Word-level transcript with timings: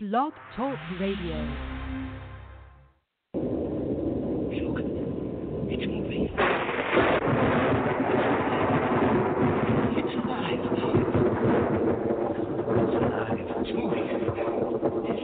Blog 0.00 0.32
Talk 0.54 0.78
Radio. 1.00 1.34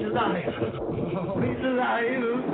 Alive. 0.02 0.44
Oh, 0.58 1.40
it's 1.40 1.64
alive. 1.64 2.53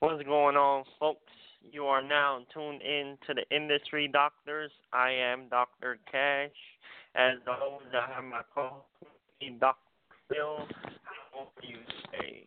What's 0.00 0.22
going 0.24 0.56
on, 0.56 0.84
folks? 1.00 1.32
You 1.72 1.86
are 1.86 2.02
now 2.02 2.40
tuned 2.52 2.82
in 2.82 3.16
to 3.26 3.32
the 3.32 3.56
Industry 3.56 4.10
Doctors. 4.12 4.70
I 4.92 5.10
am 5.10 5.48
Dr. 5.48 5.98
Cash. 6.12 6.50
As 7.14 7.38
always, 7.48 7.88
I 7.94 8.12
have 8.14 8.24
my 8.24 8.42
co-host, 8.54 8.84
Dr. 9.58 9.78
Phil. 10.28 10.68
How 11.02 11.40
are 11.40 11.66
you 11.66 11.78
today? 12.12 12.46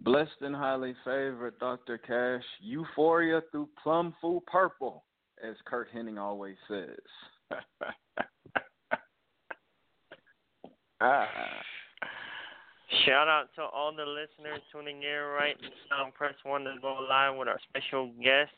Blessed 0.00 0.40
and 0.40 0.56
highly 0.56 0.94
favored, 1.04 1.58
Dr. 1.58 1.98
Cash. 1.98 2.44
Euphoria 2.62 3.42
through 3.50 3.68
plum 3.82 4.14
full 4.18 4.42
purple, 4.50 5.04
as 5.46 5.54
Kurt 5.66 5.92
Hennig 5.94 6.18
always 6.18 6.56
says. 6.66 6.96
ah. 11.02 11.26
Shout 13.04 13.26
out 13.26 13.48
to 13.56 13.62
all 13.62 13.92
the 13.94 14.04
listeners 14.04 14.62
tuning 14.70 15.02
in 15.02 15.22
right 15.34 15.56
now. 15.90 16.10
Press 16.14 16.34
one 16.44 16.62
to 16.64 16.74
go 16.80 16.98
live 17.08 17.36
with 17.36 17.48
our 17.48 17.58
special 17.68 18.12
guest. 18.22 18.52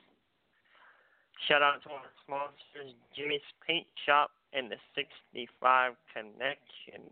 Shout 1.49 1.63
out 1.63 1.83
to 1.85 1.91
our 1.91 2.03
sponsors, 2.25 2.95
Jimmy's 3.17 3.41
Paint 3.67 3.87
Shop 4.05 4.31
and 4.53 4.71
the 4.71 4.77
65 4.95 5.93
Connection. 6.13 7.11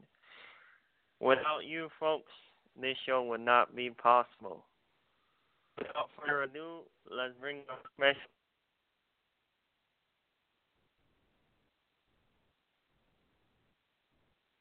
Without 1.20 1.64
you 1.64 1.88
folks, 1.98 2.32
this 2.78 2.96
show 3.06 3.22
would 3.22 3.41
not 3.41 3.74
be 3.74 3.91
possible. 3.91 4.64
Without 5.78 6.10
further 6.19 6.42
ado, 6.42 6.80
let's 7.10 7.32
bring 7.41 7.62
our 7.70 7.78
special. 7.96 8.20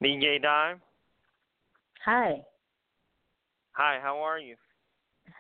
DJ 0.02 0.42
Dime. 0.42 0.82
Hi, 2.06 2.44
Hi, 3.72 4.00
how 4.00 4.20
are 4.20 4.38
you? 4.40 4.56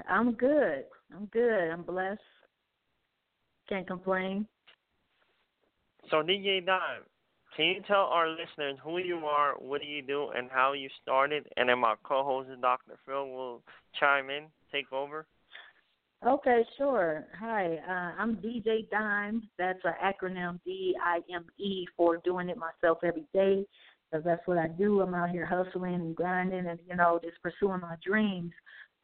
I'm 0.09 0.33
good. 0.33 0.85
I'm 1.15 1.25
good. 1.27 1.69
I'm 1.71 1.83
blessed. 1.83 2.19
Can't 3.69 3.85
complain. 3.85 4.47
So 6.09 6.23
DJ 6.23 6.65
Dime, 6.65 7.03
can 7.55 7.65
you 7.67 7.81
tell 7.87 8.05
our 8.05 8.27
listeners 8.27 8.77
who 8.83 8.97
you 8.97 9.17
are, 9.17 9.53
what 9.59 9.81
do 9.81 9.87
you 9.87 10.01
do, 10.01 10.29
and 10.35 10.49
how 10.49 10.73
you 10.73 10.89
started? 11.03 11.47
And 11.55 11.69
then 11.69 11.77
my 11.79 11.93
co-host 12.03 12.49
Dr. 12.61 12.97
Phil 13.05 13.29
will 13.29 13.61
chime 13.99 14.31
in, 14.31 14.45
take 14.71 14.91
over. 14.91 15.27
Okay, 16.25 16.63
sure. 16.79 17.25
Hi, 17.39 17.75
uh, 17.87 18.21
I'm 18.21 18.37
DJ 18.37 18.89
Dime. 18.89 19.47
That's 19.59 19.79
an 19.83 19.93
acronym 20.03 20.59
D 20.65 20.95
I 21.03 21.19
M 21.31 21.45
E 21.59 21.85
for 21.95 22.17
doing 22.17 22.49
it 22.49 22.57
myself 22.57 22.97
every 23.03 23.27
day. 23.33 23.65
Because 24.11 24.23
that's 24.23 24.45
what 24.45 24.57
I 24.57 24.67
do. 24.67 25.01
I'm 25.01 25.13
out 25.13 25.29
here 25.29 25.45
hustling 25.45 25.95
and 25.95 26.15
grinding 26.15 26.67
and, 26.67 26.79
you 26.87 26.95
know, 26.95 27.19
just 27.23 27.41
pursuing 27.41 27.81
my 27.81 27.95
dreams. 28.05 28.51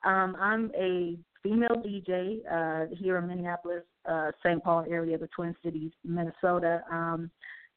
Um, 0.03 0.35
I'm 0.39 0.71
a 0.75 1.17
female 1.43 1.81
DJ 1.83 2.39
uh, 2.49 2.95
here 2.95 3.17
in 3.17 3.27
Minneapolis, 3.27 3.83
uh, 4.09 4.31
St. 4.43 4.63
Paul 4.63 4.85
area, 4.89 5.17
the 5.17 5.27
Twin 5.35 5.55
Cities, 5.63 5.91
Minnesota. 6.03 6.83
Um, 6.91 7.31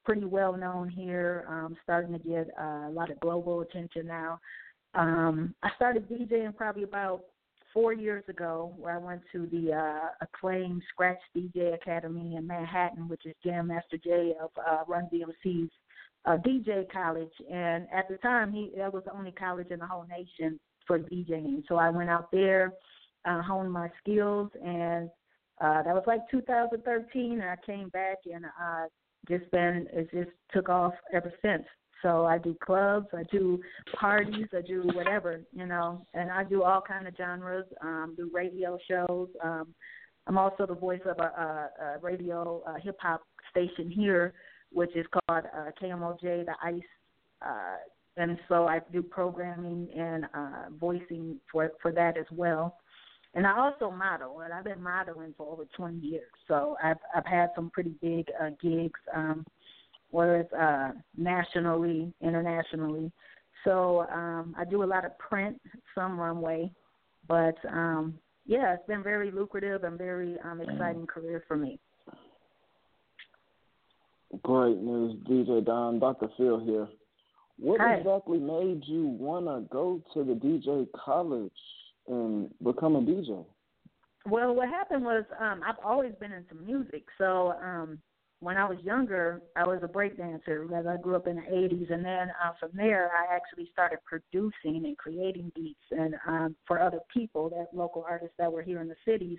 pretty 0.04 0.25
well 0.25 0.56
known 0.56 0.88
here. 0.88 1.44
Um, 1.49 1.76
starting 1.82 2.12
to 2.12 2.19
get 2.19 2.49
uh, 2.60 2.88
a 2.88 2.93
lot 2.93 3.10
of 3.10 3.19
global 3.21 3.60
attention 3.60 4.06
now. 4.06 4.41
Um, 4.94 5.54
I 5.62 5.70
started 5.76 6.09
DJing 6.09 6.54
probably 6.56 6.84
about 6.84 7.25
four 7.75 7.93
years 7.93 8.25
ago, 8.29 8.73
where 8.79 8.95
I 8.95 8.99
went 8.99 9.23
to 9.33 9.47
the 9.47 9.75
uh, 9.75 10.09
acclaimed 10.23 10.83
Scratch 10.89 11.19
DJ 11.37 11.75
Academy 11.75 12.37
in 12.37 12.47
Manhattan, 12.47 13.09
which 13.09 13.27
is 13.27 13.35
Jam 13.45 13.67
Master 13.67 13.99
Jay 13.99 14.33
of 14.41 14.51
uh, 14.57 14.85
Run 14.87 15.11
DMC's 15.12 15.71
uh, 16.25 16.37
DJ 16.39 16.91
college. 16.91 17.33
And 17.53 17.87
at 17.93 18.09
the 18.09 18.17
time, 18.19 18.53
he 18.53 18.71
that 18.79 18.95
was 18.95 19.03
the 19.05 19.12
only 19.12 19.33
college 19.33 19.71
in 19.71 19.81
the 19.81 19.87
whole 19.87 20.07
nation 20.09 20.59
for 20.87 20.99
DJing. 20.99 21.65
So 21.69 21.77
I 21.77 21.91
went 21.91 22.11
out 22.11 22.31
there, 22.31 22.73
uh, 23.25 23.43
honed 23.43 23.73
my 23.73 23.91
skills, 24.01 24.51
and 24.65 25.11
uh, 25.61 25.83
that 25.83 25.95
was 25.95 26.05
like 26.06 26.21
2013. 26.31 27.33
And 27.33 27.43
I 27.43 27.56
came 27.67 27.89
back 27.89 28.19
and 28.33 28.45
uh, 28.45 28.87
just 29.29 29.51
been 29.51 29.87
it 29.93 30.09
just 30.12 30.31
took 30.53 30.69
off 30.69 30.95
ever 31.12 31.33
since. 31.43 31.65
So 32.04 32.26
I 32.26 32.37
do 32.37 32.54
clubs, 32.62 33.06
I 33.15 33.22
do 33.32 33.60
parties, 33.98 34.47
I 34.53 34.60
do 34.60 34.82
whatever, 34.92 35.41
you 35.54 35.65
know, 35.65 36.06
and 36.12 36.31
I 36.31 36.44
do 36.44 36.62
all 36.62 36.82
kind 36.82 37.09
of 37.09 37.16
genres. 37.16 37.65
Um, 37.81 38.12
do 38.15 38.31
radio 38.32 38.78
shows. 38.87 39.28
Um, 39.42 39.75
I'm 40.26 40.37
also 40.37 40.66
the 40.66 40.75
voice 40.75 41.00
of 41.06 41.19
a, 41.19 41.22
a, 41.22 41.70
a 41.82 41.98
radio 42.03 42.62
uh, 42.66 42.75
hip 42.82 42.98
hop 43.00 43.22
station 43.50 43.91
here, 43.91 44.34
which 44.70 44.94
is 44.94 45.06
called 45.12 45.44
uh, 45.56 45.70
KMOJ, 45.82 46.44
the 46.44 46.54
Ice. 46.62 46.82
Uh, 47.41 47.76
and 48.19 48.38
so 48.48 48.66
I 48.66 48.81
do 48.93 49.03
programming 49.03 49.88
and 49.97 50.26
uh, 50.34 50.64
voicing 50.78 51.41
for 51.50 51.72
for 51.81 51.91
that 51.93 52.19
as 52.19 52.26
well. 52.31 52.76
And 53.32 53.47
I 53.47 53.59
also 53.59 53.91
model, 53.91 54.41
and 54.41 54.53
I've 54.53 54.64
been 54.64 54.82
modeling 54.82 55.34
for 55.37 55.50
over 55.50 55.64
20 55.75 55.98
years. 55.98 56.31
So 56.48 56.76
I've 56.84 56.98
I've 57.16 57.26
had 57.26 57.48
some 57.56 57.70
pretty 57.70 57.94
big 58.03 58.26
uh, 58.41 58.50
gigs. 58.62 59.00
Um, 59.14 59.47
whether 60.14 60.36
it's 60.36 60.52
uh, 60.52 60.92
nationally, 61.16 62.14
internationally. 62.22 63.10
So 63.64 64.06
um, 64.12 64.54
I 64.56 64.64
do 64.64 64.84
a 64.84 64.86
lot 64.86 65.04
of 65.04 65.19
print, 65.19 65.60
some 65.92 66.20
runway, 66.20 66.70
but 67.26 67.56
um, 67.69 68.14
yeah, 68.47 68.75
it's 68.75 68.86
been 68.86 69.02
very 69.02 69.32
lucrative 69.32 69.82
and 69.82 69.98
very 69.98 70.36
um, 70.44 70.60
exciting 70.60 71.08
career 71.08 71.42
for 71.48 71.56
me. 71.56 71.80
Great 74.44 74.76
news, 74.76 75.16
DJ 75.28 75.64
Don. 75.64 75.98
Dr. 75.98 76.28
Phil 76.36 76.60
here. 76.60 76.86
What 77.58 77.81
Hi. 77.81 77.94
exactly 77.94 78.38
made 78.38 78.82
you 78.86 79.08
want 79.08 79.46
to 79.46 79.69
go 79.72 80.00
to 80.14 80.22
the 80.22 80.34
DJ 80.34 80.86
college 81.04 81.50
and 82.06 82.50
become 82.62 82.94
a 82.94 83.00
DJ? 83.00 83.44
Well, 84.26 84.54
what 84.54 84.69
happened 84.69 85.04
was 85.04 85.25
um, 85.41 85.60
I've 85.66 85.84
always 85.84 86.12
been 86.20 86.32
into 86.32 86.54
music. 86.54 87.04
So 87.19 87.54
um, 87.60 87.98
when 88.44 88.59
I 88.59 88.69
was 88.69 88.78
younger, 88.82 89.41
I 89.56 89.66
was 89.66 89.81
a 89.82 89.88
break 89.88 90.19
dancer 90.19 90.66
because 90.66 90.87
I 90.87 90.99
grew 90.99 91.16
up 91.16 91.27
in 91.27 91.37
the 91.37 91.43
80s. 91.43 91.91
And 91.91 92.05
then 92.05 92.31
uh, 92.44 92.53
from 92.60 92.71
there, 92.75 93.10
I 93.12 93.34
actually 93.34 93.71
started 93.72 94.00
producing 94.05 94.84
and 94.84 94.99
creating 94.99 95.50
beats 95.55 95.81
and 95.91 96.15
um, 96.27 96.56
for 96.66 96.78
other 96.78 97.00
people, 97.12 97.49
that 97.50 97.69
local 97.72 98.05
artists 98.06 98.34
that 98.38 98.53
were 98.53 98.62
here 98.62 98.82
in 98.82 98.88
the 98.88 98.97
cities. 99.06 99.38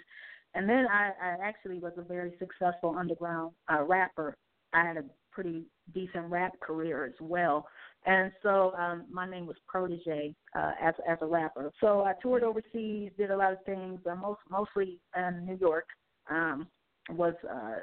And 0.55 0.67
then 0.67 0.87
I, 0.91 1.11
I 1.21 1.37
actually 1.43 1.77
was 1.77 1.93
a 1.97 2.01
very 2.01 2.33
successful 2.39 2.95
underground 2.97 3.51
uh, 3.71 3.83
rapper. 3.83 4.35
I 4.73 4.83
had 4.83 4.97
a 4.97 5.03
pretty 5.31 5.65
decent 5.93 6.31
rap 6.31 6.59
career 6.59 7.05
as 7.05 7.13
well. 7.21 7.67
And 8.07 8.31
so 8.41 8.73
um, 8.75 9.05
my 9.11 9.29
name 9.29 9.45
was 9.45 9.57
Protege 9.67 10.33
uh, 10.55 10.71
as 10.81 10.95
as 11.07 11.17
a 11.21 11.25
rapper. 11.25 11.71
So 11.79 12.01
I 12.01 12.13
toured 12.21 12.43
overseas, 12.43 13.11
did 13.17 13.31
a 13.31 13.37
lot 13.37 13.53
of 13.53 13.63
things, 13.65 13.99
uh, 14.09 14.15
most 14.15 14.39
mostly 14.49 14.99
in 15.15 15.45
New 15.45 15.57
York. 15.57 15.85
Um, 16.29 16.67
was 17.09 17.33
uh, 17.49 17.75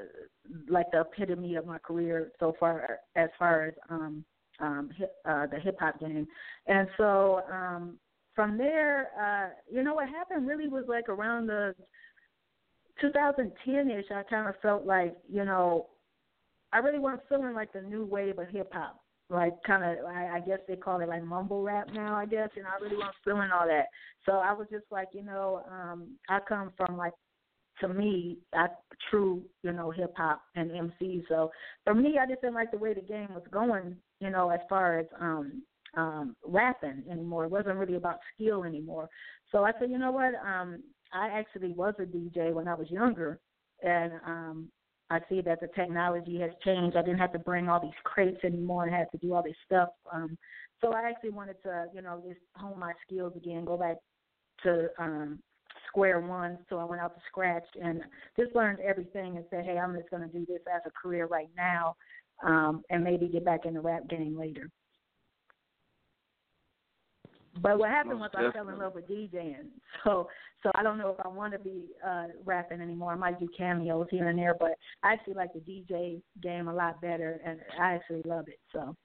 like 0.68 0.86
the 0.92 1.00
epitome 1.00 1.54
of 1.56 1.66
my 1.66 1.78
career 1.78 2.32
so 2.40 2.54
far, 2.58 2.98
as 3.16 3.28
far 3.38 3.66
as 3.66 3.74
um, 3.88 4.24
um, 4.60 4.90
hip, 4.96 5.12
uh, 5.24 5.46
the 5.46 5.58
hip 5.58 5.76
hop 5.78 6.00
game. 6.00 6.26
And 6.66 6.88
so 6.96 7.42
um, 7.50 7.98
from 8.34 8.58
there, 8.58 9.08
uh, 9.20 9.50
you 9.70 9.82
know, 9.82 9.94
what 9.94 10.08
happened 10.08 10.46
really 10.46 10.68
was 10.68 10.84
like 10.88 11.08
around 11.08 11.46
the 11.46 11.74
2010 13.00 13.90
ish. 13.90 14.04
I 14.10 14.22
kind 14.24 14.48
of 14.48 14.54
felt 14.60 14.86
like, 14.86 15.16
you 15.30 15.44
know, 15.44 15.86
I 16.72 16.78
really 16.78 16.98
wasn't 16.98 17.22
feeling 17.28 17.54
like 17.54 17.72
the 17.72 17.82
new 17.82 18.04
wave 18.04 18.38
of 18.38 18.48
hip 18.48 18.72
hop. 18.72 18.98
Like 19.30 19.54
kind 19.66 19.82
of, 19.82 20.04
I, 20.04 20.36
I 20.36 20.40
guess 20.40 20.58
they 20.68 20.76
call 20.76 21.00
it 21.00 21.08
like 21.08 21.24
mumble 21.24 21.62
rap 21.62 21.88
now. 21.94 22.14
I 22.14 22.26
guess, 22.26 22.50
and 22.56 22.66
I 22.66 22.82
really 22.82 22.96
wasn't 22.96 23.14
feeling 23.24 23.50
all 23.50 23.66
that. 23.66 23.86
So 24.26 24.32
I 24.32 24.52
was 24.52 24.66
just 24.70 24.84
like, 24.90 25.08
you 25.12 25.22
know, 25.22 25.62
um, 25.70 26.16
I 26.28 26.38
come 26.46 26.72
from 26.76 26.98
like 26.98 27.14
to 27.80 27.88
me, 27.88 28.38
I 28.54 28.66
true, 29.10 29.42
you 29.62 29.72
know, 29.72 29.90
hip 29.90 30.14
hop 30.16 30.42
and 30.54 30.70
MC. 30.70 31.24
So 31.28 31.50
for 31.84 31.94
me, 31.94 32.18
I 32.20 32.26
just 32.26 32.40
didn't 32.40 32.54
like 32.54 32.70
the 32.70 32.78
way 32.78 32.94
the 32.94 33.00
game 33.00 33.28
was 33.34 33.42
going, 33.50 33.96
you 34.20 34.30
know, 34.30 34.50
as 34.50 34.60
far 34.68 34.98
as 34.98 35.06
um 35.20 35.62
um 35.96 36.36
rapping 36.44 37.02
anymore. 37.10 37.44
It 37.44 37.50
wasn't 37.50 37.76
really 37.76 37.96
about 37.96 38.18
skill 38.34 38.64
anymore. 38.64 39.08
So 39.50 39.64
I 39.64 39.72
said, 39.78 39.90
you 39.90 39.98
know 39.98 40.12
what? 40.12 40.34
Um 40.46 40.82
I 41.12 41.28
actually 41.28 41.72
was 41.72 41.94
a 41.98 42.02
DJ 42.02 42.52
when 42.52 42.68
I 42.68 42.74
was 42.74 42.90
younger 42.90 43.40
and 43.82 44.12
um 44.26 44.68
I 45.10 45.20
see 45.28 45.42
that 45.42 45.60
the 45.60 45.68
technology 45.74 46.40
has 46.40 46.52
changed. 46.64 46.96
I 46.96 47.02
didn't 47.02 47.18
have 47.18 47.32
to 47.32 47.38
bring 47.38 47.68
all 47.68 47.80
these 47.80 47.90
crates 48.04 48.42
anymore 48.44 48.84
and 48.84 48.94
had 48.94 49.10
to 49.12 49.18
do 49.18 49.34
all 49.34 49.42
this 49.42 49.56
stuff 49.66 49.90
um 50.12 50.36
So 50.80 50.92
I 50.92 51.08
actually 51.08 51.30
wanted 51.30 51.56
to, 51.64 51.86
you 51.94 52.02
know, 52.02 52.22
just 52.26 52.40
hone 52.56 52.78
my 52.78 52.92
skills 53.06 53.32
again, 53.36 53.64
go 53.64 53.76
back 53.76 53.96
to 54.62 54.88
um 54.98 55.40
square 55.92 56.20
one. 56.20 56.58
So 56.70 56.78
I 56.78 56.84
went 56.84 57.02
out 57.02 57.14
to 57.14 57.20
scratch 57.28 57.66
and 57.80 58.00
just 58.38 58.54
learned 58.56 58.80
everything 58.80 59.36
and 59.36 59.44
said, 59.50 59.64
hey, 59.64 59.78
I'm 59.78 59.94
just 59.94 60.10
going 60.10 60.22
to 60.22 60.28
do 60.28 60.46
this 60.46 60.60
as 60.74 60.82
a 60.86 60.90
career 60.90 61.26
right 61.26 61.50
now, 61.56 61.96
um, 62.42 62.82
and 62.90 63.04
maybe 63.04 63.28
get 63.28 63.44
back 63.44 63.66
in 63.66 63.74
the 63.74 63.80
rap 63.80 64.08
game 64.08 64.38
later. 64.38 64.70
But 67.60 67.78
what 67.78 67.90
happened 67.90 68.18
Most 68.18 68.34
was 68.34 68.50
I 68.50 68.56
fell 68.56 68.68
in 68.70 68.78
love 68.78 68.94
with 68.94 69.08
DJing. 69.08 69.66
So 70.04 70.28
so 70.62 70.70
I 70.74 70.82
don't 70.82 70.96
know 70.96 71.10
if 71.10 71.24
I 71.24 71.28
want 71.28 71.52
to 71.52 71.58
be 71.58 71.84
uh 72.04 72.28
rapping 72.44 72.80
anymore. 72.80 73.12
I 73.12 73.16
might 73.16 73.38
do 73.38 73.48
cameos 73.56 74.06
here 74.10 74.28
and 74.28 74.38
there, 74.38 74.54
but 74.58 74.72
I 75.02 75.12
actually 75.12 75.34
like 75.34 75.52
the 75.52 75.60
DJ 75.60 76.22
game 76.42 76.68
a 76.68 76.74
lot 76.74 77.00
better 77.02 77.40
and 77.44 77.60
I 77.78 77.92
actually 77.94 78.22
love 78.24 78.48
it. 78.48 78.58
So 78.72 78.96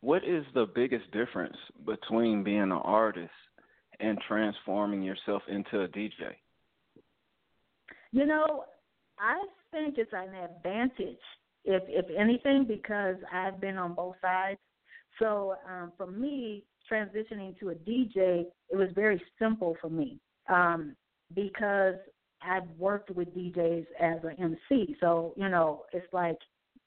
What 0.00 0.22
is 0.24 0.44
the 0.54 0.66
biggest 0.72 1.10
difference 1.10 1.56
between 1.84 2.44
being 2.44 2.62
an 2.62 2.72
artist 2.72 3.32
and 4.00 4.18
transforming 4.26 5.02
yourself 5.02 5.42
into 5.48 5.82
a 5.82 5.88
DJ? 5.88 6.34
You 8.12 8.26
know, 8.26 8.64
I 9.18 9.40
think 9.70 9.96
it's 9.98 10.12
an 10.12 10.34
advantage, 10.34 11.20
if 11.64 11.82
if 11.88 12.06
anything, 12.16 12.66
because 12.66 13.16
I've 13.32 13.60
been 13.60 13.78
on 13.78 13.94
both 13.94 14.16
sides. 14.20 14.58
So 15.18 15.54
um, 15.68 15.92
for 15.96 16.06
me, 16.06 16.64
transitioning 16.90 17.58
to 17.60 17.70
a 17.70 17.74
DJ, 17.74 18.44
it 18.70 18.76
was 18.76 18.88
very 18.94 19.22
simple 19.38 19.76
for 19.80 19.88
me 19.88 20.18
um, 20.48 20.94
because 21.34 21.94
I've 22.42 22.68
worked 22.78 23.10
with 23.10 23.34
DJs 23.34 23.86
as 24.00 24.18
an 24.24 24.36
MC. 24.70 24.96
So 25.00 25.32
you 25.36 25.48
know, 25.48 25.84
it's 25.92 26.12
like 26.12 26.38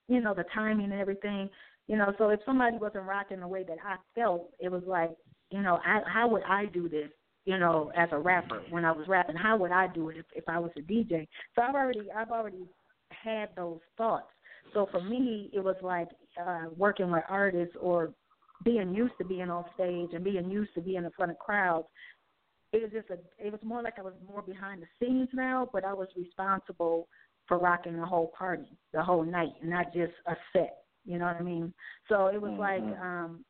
you 0.08 0.22
know 0.22 0.34
the 0.34 0.46
timing 0.54 0.92
and 0.92 1.02
everything. 1.02 1.50
You 1.88 1.98
know, 1.98 2.14
so 2.18 2.30
if 2.30 2.40
somebody 2.46 2.78
wasn't 2.78 3.06
rocking 3.06 3.40
the 3.40 3.48
way 3.48 3.64
that 3.64 3.78
I 3.86 3.98
felt, 4.16 4.50
it 4.60 4.72
was 4.72 4.82
like, 4.88 5.12
you 5.52 5.62
know, 5.62 5.80
I, 5.86 6.02
how 6.08 6.28
would 6.28 6.44
I 6.44 6.66
do 6.66 6.90
this? 6.90 7.10
you 7.46 7.60
know, 7.60 7.92
as 7.96 8.10
a 8.12 8.18
rapper 8.18 8.62
when 8.72 8.84
I 8.86 8.92
was 8.92 9.08
rapping. 9.08 9.36
How 9.36 9.56
would 9.58 9.72
I 9.72 9.88
do 9.88 10.10
it 10.10 10.18
if, 10.18 10.26
if 10.36 10.44
I 10.48 10.60
was 10.60 10.72
a 10.78 10.82
DJ? 10.82 11.28
So 11.56 11.62
I've 11.62 11.76
already 11.76 12.08
I've 12.16 12.32
already 12.32 12.66
had 13.10 13.50
those 13.56 13.80
thoughts. 13.98 14.28
So 14.74 14.88
for 14.92 15.02
me, 15.02 15.50
it 15.54 15.64
was 15.64 15.76
like 15.82 16.10
uh, 16.44 16.66
working 16.76 17.12
with 17.12 17.24
artists 17.30 17.76
or 17.80 18.14
being 18.64 18.94
used 18.94 19.14
to 19.20 19.26
being 19.26 19.50
on 19.50 19.66
stage 19.76 20.10
and 20.14 20.24
being 20.24 20.50
used 20.50 20.74
to 20.74 20.82
being 20.82 21.04
in 21.06 21.12
front 21.16 21.32
of 21.32 21.40
crowds. 21.40 21.88
It 22.74 22.82
was 22.82 22.92
just 22.92 23.10
a. 23.10 23.20
It 23.38 23.52
was 23.52 23.62
more 23.64 23.84
like 23.84 24.00
I 24.00 24.02
was 24.02 24.14
more 24.28 24.42
behind 24.42 24.82
the 24.82 24.88
scenes 25.00 25.30
now, 25.32 25.70
but 25.72 25.86
I 25.86 25.94
was 25.94 26.08
responsible 26.18 27.08
for 27.48 27.60
rocking 27.60 27.96
the 27.96 28.06
whole 28.06 28.32
party, 28.38 28.78
the 28.92 29.04
whole 29.04 29.24
night, 29.24 29.54
not 29.64 29.94
just 29.94 30.14
a 30.26 30.34
set. 30.52 30.78
You 31.06 31.20
know 31.20 31.26
what 31.26 31.36
I 31.36 31.44
mean? 31.44 31.72
So 32.10 32.28
it 32.28 32.42
was 32.42 32.52
mm-hmm. 32.52 32.60
like 32.60 33.00
um 33.00 33.46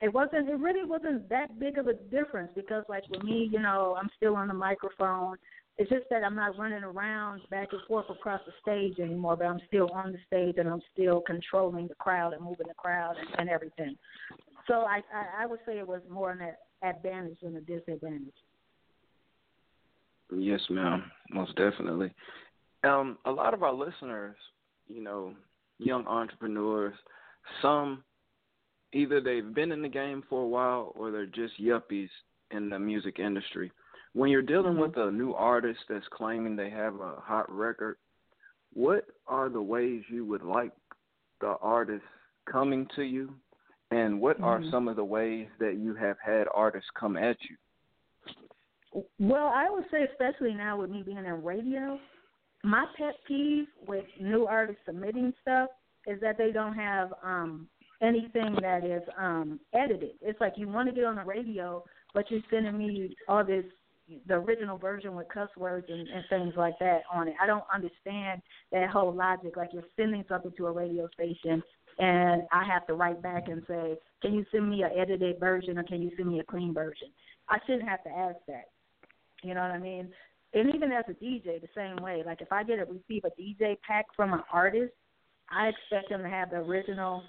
it 0.00 0.12
wasn't 0.12 0.48
it 0.48 0.58
really 0.58 0.84
wasn't 0.84 1.28
that 1.28 1.58
big 1.58 1.78
of 1.78 1.86
a 1.86 1.94
difference 1.94 2.50
because 2.54 2.84
like 2.88 3.08
with 3.08 3.22
me, 3.22 3.48
you 3.50 3.60
know, 3.60 3.96
I'm 3.98 4.10
still 4.16 4.36
on 4.36 4.48
the 4.48 4.54
microphone. 4.54 5.36
It's 5.78 5.90
just 5.90 6.04
that 6.10 6.24
I'm 6.24 6.34
not 6.34 6.58
running 6.58 6.82
around 6.82 7.42
back 7.50 7.68
and 7.72 7.80
forth 7.86 8.06
across 8.08 8.40
the 8.46 8.52
stage 8.62 8.98
anymore, 8.98 9.36
but 9.36 9.46
I'm 9.46 9.60
still 9.66 9.90
on 9.92 10.12
the 10.12 10.18
stage 10.26 10.56
and 10.58 10.68
I'm 10.68 10.80
still 10.92 11.20
controlling 11.20 11.88
the 11.88 11.94
crowd 11.96 12.32
and 12.32 12.42
moving 12.42 12.66
the 12.66 12.74
crowd 12.74 13.16
and, 13.18 13.28
and 13.38 13.50
everything. 13.50 13.96
So 14.66 14.80
I, 14.80 15.00
I 15.14 15.44
I 15.44 15.46
would 15.46 15.60
say 15.66 15.78
it 15.78 15.86
was 15.86 16.00
more 16.10 16.30
an 16.30 16.40
advantage 16.82 17.38
than 17.42 17.56
a 17.56 17.60
disadvantage. 17.60 18.32
Yes, 20.34 20.60
ma'am, 20.70 21.04
most 21.30 21.54
definitely. 21.56 22.12
Um, 22.84 23.18
a 23.24 23.30
lot 23.30 23.54
of 23.54 23.62
our 23.62 23.72
listeners, 23.72 24.36
you 24.88 25.02
know, 25.02 25.34
young 25.78 26.06
entrepreneurs, 26.06 26.94
some 27.62 28.02
either 28.92 29.20
they've 29.20 29.54
been 29.54 29.72
in 29.72 29.82
the 29.82 29.88
game 29.88 30.22
for 30.28 30.42
a 30.42 30.48
while 30.48 30.92
or 30.96 31.10
they're 31.10 31.26
just 31.26 31.60
yuppies 31.60 32.08
in 32.50 32.68
the 32.68 32.78
music 32.78 33.18
industry. 33.18 33.70
When 34.12 34.30
you're 34.30 34.42
dealing 34.42 34.74
mm-hmm. 34.74 34.82
with 34.82 34.96
a 34.96 35.10
new 35.10 35.32
artist 35.34 35.80
that's 35.88 36.06
claiming 36.10 36.56
they 36.56 36.70
have 36.70 36.94
a 37.00 37.16
hot 37.20 37.50
record, 37.50 37.96
what 38.72 39.06
are 39.26 39.48
the 39.48 39.62
ways 39.62 40.02
you 40.08 40.24
would 40.24 40.42
like 40.42 40.72
the 41.40 41.56
artist 41.60 42.04
coming 42.50 42.86
to 42.96 43.02
you? 43.02 43.34
And 43.90 44.20
what 44.20 44.36
mm-hmm. 44.36 44.44
are 44.44 44.62
some 44.70 44.88
of 44.88 44.96
the 44.96 45.04
ways 45.04 45.48
that 45.60 45.78
you 45.78 45.94
have 45.94 46.16
had 46.24 46.46
artists 46.54 46.88
come 46.98 47.16
at 47.16 47.36
you? 47.48 49.04
Well, 49.18 49.52
I 49.54 49.68
would 49.68 49.84
say, 49.90 50.06
especially 50.10 50.54
now 50.54 50.80
with 50.80 50.90
me 50.90 51.02
being 51.02 51.18
in 51.18 51.44
radio, 51.44 51.98
my 52.64 52.86
pet 52.98 53.14
peeve 53.28 53.66
with 53.86 54.04
new 54.20 54.46
artists 54.46 54.80
submitting 54.86 55.32
stuff 55.42 55.68
is 56.06 56.20
that 56.20 56.38
they 56.38 56.52
don't 56.52 56.74
have 56.74 57.12
um 57.22 57.68
anything 58.02 58.56
that 58.60 58.84
is 58.84 59.02
um 59.18 59.60
edited. 59.74 60.12
It's 60.20 60.40
like 60.40 60.54
you 60.56 60.68
want 60.68 60.88
to 60.88 60.94
get 60.94 61.04
on 61.04 61.16
the 61.16 61.24
radio, 61.24 61.84
but 62.14 62.30
you're 62.30 62.40
sending 62.50 62.76
me 62.76 63.16
all 63.28 63.44
this 63.44 63.64
the 64.28 64.34
original 64.34 64.78
version 64.78 65.16
with 65.16 65.28
cuss 65.28 65.48
words 65.56 65.86
and, 65.88 66.06
and 66.08 66.24
things 66.28 66.54
like 66.56 66.78
that 66.78 67.00
on 67.12 67.28
it. 67.28 67.34
I 67.42 67.46
don't 67.46 67.64
understand 67.74 68.40
that 68.70 68.88
whole 68.90 69.12
logic. 69.12 69.56
Like 69.56 69.70
you're 69.72 69.82
sending 69.96 70.24
something 70.28 70.52
to 70.56 70.66
a 70.66 70.72
radio 70.72 71.08
station 71.14 71.62
and 71.98 72.42
I 72.52 72.64
have 72.64 72.86
to 72.86 72.94
write 72.94 73.22
back 73.22 73.48
and 73.48 73.62
say, 73.66 73.96
Can 74.22 74.34
you 74.34 74.44
send 74.52 74.70
me 74.70 74.82
an 74.82 74.90
edited 74.96 75.40
version 75.40 75.78
or 75.78 75.82
can 75.82 76.02
you 76.02 76.10
send 76.16 76.28
me 76.28 76.40
a 76.40 76.44
clean 76.44 76.74
version? 76.74 77.08
I 77.48 77.58
shouldn't 77.66 77.88
have 77.88 78.02
to 78.04 78.10
ask 78.10 78.36
that. 78.48 78.70
You 79.42 79.54
know 79.54 79.62
what 79.62 79.70
I 79.70 79.78
mean? 79.78 80.10
And 80.54 80.74
even 80.74 80.92
as 80.92 81.04
a 81.08 81.12
DJ, 81.12 81.60
the 81.60 81.68
same 81.74 81.96
way. 82.02 82.22
Like 82.24 82.40
if 82.40 82.52
I 82.52 82.64
get 82.64 82.78
a 82.78 82.84
receive 82.84 83.24
a 83.24 83.40
DJ 83.40 83.76
pack 83.86 84.06
from 84.14 84.32
an 84.32 84.42
artist, 84.52 84.92
I 85.50 85.68
expect 85.68 86.10
them 86.10 86.22
to 86.22 86.28
have 86.28 86.50
the 86.50 86.56
original 86.56 87.22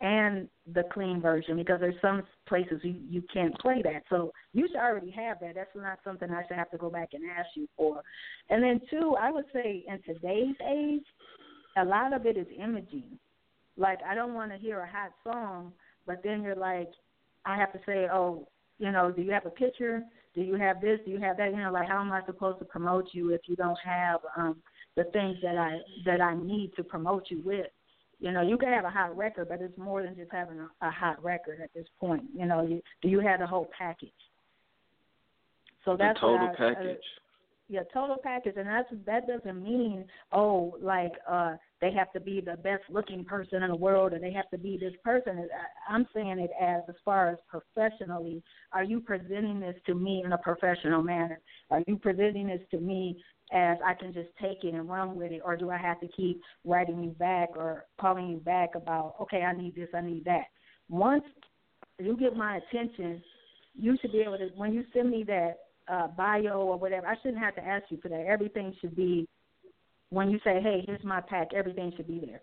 and 0.00 0.48
the 0.74 0.84
clean 0.92 1.20
version 1.20 1.56
because 1.56 1.80
there's 1.80 2.00
some 2.00 2.22
places 2.46 2.80
you 2.82 2.94
you 3.08 3.22
can't 3.32 3.58
play 3.58 3.82
that. 3.82 4.04
So 4.08 4.32
you 4.52 4.68
should 4.68 4.76
already 4.76 5.10
have 5.10 5.40
that. 5.40 5.56
That's 5.56 5.70
not 5.74 5.98
something 6.04 6.30
I 6.30 6.46
should 6.46 6.56
have 6.56 6.70
to 6.70 6.78
go 6.78 6.88
back 6.88 7.10
and 7.14 7.24
ask 7.28 7.48
you 7.54 7.66
for. 7.76 8.02
And 8.48 8.62
then 8.62 8.80
two, 8.90 9.16
I 9.20 9.30
would 9.30 9.46
say 9.52 9.84
in 9.88 10.00
today's 10.02 10.54
age, 10.68 11.04
a 11.76 11.84
lot 11.84 12.12
of 12.12 12.26
it 12.26 12.36
is 12.36 12.46
imaging. 12.56 13.18
Like 13.76 13.98
I 14.08 14.14
don't 14.14 14.34
want 14.34 14.52
to 14.52 14.58
hear 14.58 14.80
a 14.80 14.88
hot 14.88 15.10
song, 15.24 15.72
but 16.06 16.22
then 16.22 16.42
you're 16.42 16.54
like, 16.54 16.90
I 17.44 17.56
have 17.56 17.72
to 17.72 17.80
say, 17.84 18.06
oh, 18.12 18.46
you 18.78 18.92
know, 18.92 19.10
do 19.10 19.22
you 19.22 19.32
have 19.32 19.46
a 19.46 19.50
picture? 19.50 20.02
Do 20.34 20.42
you 20.42 20.54
have 20.54 20.80
this? 20.80 21.00
Do 21.04 21.10
you 21.10 21.18
have 21.20 21.36
that? 21.38 21.50
You 21.50 21.56
know, 21.56 21.72
like 21.72 21.88
how 21.88 22.00
am 22.00 22.12
I 22.12 22.24
supposed 22.24 22.60
to 22.60 22.64
promote 22.64 23.08
you 23.12 23.30
if 23.32 23.40
you 23.46 23.56
don't 23.56 23.78
have 23.84 24.20
um 24.36 24.58
the 24.96 25.04
things 25.12 25.38
that 25.42 25.56
I 25.56 25.78
that 26.04 26.20
I 26.20 26.36
need 26.36 26.72
to 26.76 26.84
promote 26.84 27.24
you 27.30 27.42
with? 27.44 27.66
You 28.20 28.32
know, 28.32 28.42
you 28.42 28.58
can 28.58 28.68
have 28.68 28.84
a 28.84 28.90
hot 28.90 29.16
record, 29.16 29.48
but 29.48 29.60
it's 29.60 29.78
more 29.78 30.02
than 30.02 30.16
just 30.16 30.32
having 30.32 30.58
a, 30.58 30.86
a 30.86 30.90
hot 30.90 31.22
record 31.22 31.60
at 31.62 31.72
this 31.74 31.86
point. 32.00 32.24
You 32.34 32.46
know, 32.46 32.62
you, 32.62 32.82
do 33.00 33.08
you 33.08 33.20
have 33.20 33.40
the 33.40 33.46
whole 33.46 33.68
package? 33.76 34.10
So 35.84 35.96
that's 35.96 36.16
the 36.16 36.26
total 36.26 36.48
I, 36.48 36.56
package. 36.56 36.96
Uh, 36.96 37.20
yeah, 37.70 37.80
total 37.92 38.16
package, 38.22 38.54
and 38.56 38.66
that's 38.66 38.88
that 39.04 39.26
doesn't 39.26 39.62
mean 39.62 40.06
oh 40.32 40.74
like 40.80 41.12
uh 41.30 41.56
they 41.82 41.92
have 41.92 42.10
to 42.12 42.20
be 42.20 42.40
the 42.40 42.56
best 42.56 42.82
looking 42.88 43.24
person 43.26 43.62
in 43.62 43.68
the 43.70 43.76
world 43.76 44.14
or 44.14 44.18
they 44.18 44.32
have 44.32 44.48
to 44.50 44.58
be 44.58 44.78
this 44.78 44.94
person. 45.04 45.46
I'm 45.88 46.06
saying 46.14 46.38
it 46.38 46.50
as 46.58 46.80
as 46.88 46.94
far 47.04 47.28
as 47.28 47.38
professionally, 47.46 48.42
are 48.72 48.84
you 48.84 49.00
presenting 49.00 49.60
this 49.60 49.76
to 49.84 49.94
me 49.94 50.22
in 50.24 50.32
a 50.32 50.38
professional 50.38 51.02
manner? 51.02 51.40
Are 51.70 51.82
you 51.86 51.98
presenting 51.98 52.46
this 52.46 52.62
to 52.70 52.80
me 52.80 53.22
as 53.52 53.78
I 53.84 53.94
can 53.94 54.12
just 54.12 54.28
take 54.40 54.64
it 54.64 54.74
and 54.74 54.88
run 54.88 55.16
with 55.16 55.32
it, 55.32 55.42
or 55.44 55.56
do 55.56 55.70
I 55.70 55.78
have 55.78 56.00
to 56.00 56.08
keep 56.08 56.40
writing 56.64 57.02
you 57.02 57.10
back 57.10 57.50
or 57.56 57.86
calling 58.00 58.28
you 58.28 58.38
back 58.38 58.74
about, 58.74 59.14
okay, 59.22 59.42
I 59.42 59.52
need 59.52 59.74
this, 59.74 59.88
I 59.94 60.00
need 60.00 60.24
that? 60.26 60.44
Once 60.88 61.24
you 61.98 62.16
get 62.16 62.36
my 62.36 62.58
attention, 62.58 63.22
you 63.74 63.96
should 64.00 64.12
be 64.12 64.20
able 64.20 64.38
to, 64.38 64.48
when 64.56 64.72
you 64.72 64.84
send 64.92 65.10
me 65.10 65.24
that 65.24 65.58
uh, 65.90 66.08
bio 66.08 66.60
or 66.60 66.78
whatever, 66.78 67.06
I 67.06 67.16
shouldn't 67.22 67.42
have 67.42 67.54
to 67.54 67.64
ask 67.64 67.84
you 67.90 67.98
for 68.02 68.08
that. 68.08 68.26
Everything 68.26 68.74
should 68.80 68.94
be, 68.94 69.26
when 70.10 70.30
you 70.30 70.38
say, 70.44 70.60
hey, 70.62 70.82
here's 70.86 71.04
my 71.04 71.20
pack, 71.20 71.48
everything 71.54 71.92
should 71.96 72.08
be 72.08 72.20
there. 72.20 72.42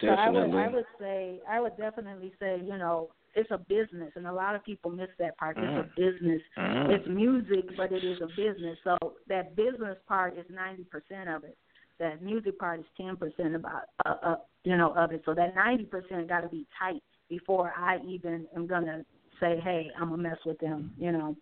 Definitely. 0.00 0.50
So 0.50 0.58
I 0.58 0.66
would, 0.66 0.72
I 0.72 0.74
would 0.74 0.84
say, 0.98 1.40
I 1.48 1.60
would 1.60 1.76
definitely 1.76 2.32
say, 2.40 2.60
you 2.62 2.76
know, 2.76 3.10
it's 3.34 3.50
a 3.50 3.58
business, 3.58 4.12
and 4.16 4.26
a 4.26 4.32
lot 4.32 4.54
of 4.54 4.64
people 4.64 4.90
miss 4.90 5.08
that 5.18 5.36
part. 5.38 5.56
Mm. 5.56 5.62
It's 5.62 5.70
a 5.96 6.00
mm-hmm. 6.00 6.12
business. 6.12 6.42
Mm. 6.58 6.90
It's 6.90 7.08
music, 7.08 7.76
but 7.76 7.92
it 7.92 8.04
is 8.04 8.18
a 8.20 8.28
business. 8.28 8.78
So 8.84 8.96
that 9.28 9.56
business 9.56 9.96
part 10.06 10.38
is 10.38 10.44
ninety 10.50 10.84
percent 10.84 11.28
of 11.28 11.44
it. 11.44 11.56
That 11.98 12.22
music 12.22 12.58
part 12.58 12.80
is 12.80 12.86
ten 12.96 13.16
percent 13.16 13.54
about 13.54 13.82
uh, 14.06 14.14
uh, 14.22 14.36
you 14.64 14.76
know 14.76 14.92
of 14.94 15.12
it. 15.12 15.22
So 15.24 15.34
that 15.34 15.54
ninety 15.54 15.84
percent 15.84 16.28
got 16.28 16.40
to 16.40 16.48
be 16.48 16.66
tight 16.78 17.02
before 17.28 17.72
I 17.76 17.98
even 18.06 18.46
am 18.54 18.66
gonna 18.66 19.04
say, 19.40 19.60
hey, 19.62 19.90
I'm 20.00 20.10
gonna 20.10 20.22
mess 20.22 20.38
with 20.46 20.58
them. 20.58 20.92
You 20.98 21.12
know. 21.12 21.36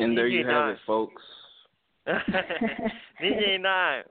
And 0.00 0.16
there 0.16 0.28
you 0.28 0.46
have 0.46 0.70
it, 0.70 0.78
folks. 0.86 1.22
DJ 2.08 3.60
Nine. 3.60 4.02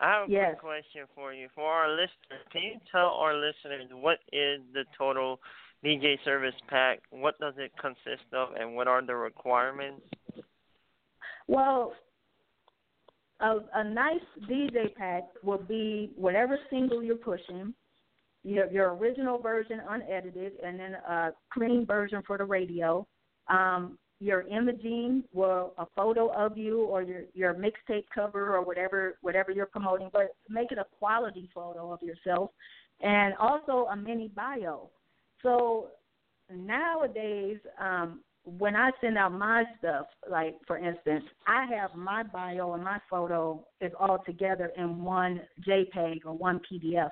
I 0.00 0.12
have 0.12 0.28
a 0.28 0.32
yes. 0.32 0.56
quick 0.58 0.60
question 0.60 1.02
for 1.14 1.34
you. 1.34 1.48
For 1.54 1.62
our 1.62 1.90
listeners, 1.90 2.40
can 2.50 2.62
you 2.62 2.80
tell 2.90 3.08
our 3.08 3.34
listeners 3.34 3.86
what 3.92 4.18
is 4.32 4.60
the 4.72 4.84
total 4.96 5.40
DJ 5.84 6.16
service 6.24 6.54
pack? 6.68 7.00
What 7.10 7.38
does 7.38 7.54
it 7.56 7.72
consist 7.80 8.26
of, 8.32 8.50
and 8.58 8.74
what 8.74 8.86
are 8.86 9.04
the 9.04 9.16
requirements? 9.16 10.02
Well, 11.48 11.94
a, 13.40 13.58
a 13.74 13.84
nice 13.84 14.20
DJ 14.48 14.94
pack 14.94 15.24
will 15.42 15.62
be 15.62 16.12
whatever 16.16 16.58
single 16.68 17.02
you're 17.02 17.16
pushing, 17.16 17.74
your 18.44 18.70
your 18.70 18.94
original 18.94 19.38
version 19.38 19.80
unedited, 19.88 20.52
and 20.64 20.78
then 20.78 20.94
a 20.94 21.32
clean 21.52 21.86
version 21.86 22.22
for 22.26 22.36
the 22.38 22.44
radio. 22.44 23.06
Um, 23.48 23.98
your 24.22 24.42
imaging, 24.42 25.24
well, 25.32 25.72
a 25.78 25.86
photo 25.96 26.30
of 26.34 26.58
you 26.58 26.82
or 26.82 27.02
your 27.02 27.22
your 27.32 27.54
mixtape 27.54 28.04
cover 28.14 28.54
or 28.54 28.62
whatever 28.62 29.16
whatever 29.22 29.50
you're 29.50 29.66
promoting, 29.66 30.10
but 30.12 30.36
make 30.50 30.70
it 30.72 30.78
a 30.78 30.84
quality 30.98 31.48
photo 31.54 31.90
of 31.90 32.02
yourself, 32.02 32.50
and 33.00 33.34
also 33.38 33.86
a 33.90 33.96
mini 33.96 34.28
bio. 34.28 34.90
So 35.42 35.88
nowadays, 36.50 37.58
um, 37.80 38.20
when 38.44 38.74
I 38.74 38.90
send 39.00 39.18
out 39.18 39.32
my 39.32 39.64
stuff, 39.78 40.06
like 40.30 40.56
for 40.66 40.78
instance, 40.78 41.24
I 41.46 41.66
have 41.76 41.94
my 41.94 42.22
bio 42.22 42.72
and 42.72 42.82
my 42.82 42.98
photo 43.08 43.64
is 43.80 43.92
all 43.98 44.18
together 44.24 44.72
in 44.76 45.02
one 45.02 45.42
JPEG 45.66 46.20
or 46.24 46.32
one 46.32 46.60
PDF. 46.70 47.10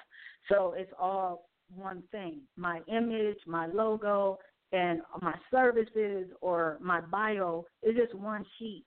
So 0.48 0.74
it's 0.76 0.92
all 0.98 1.48
one 1.74 2.02
thing. 2.10 2.40
My 2.56 2.80
image, 2.88 3.36
my 3.46 3.66
logo, 3.66 4.38
and 4.72 5.00
my 5.20 5.34
services 5.50 6.28
or 6.40 6.78
my 6.80 7.00
bio 7.00 7.64
is 7.82 7.94
just 7.96 8.14
one 8.14 8.44
sheet. 8.58 8.84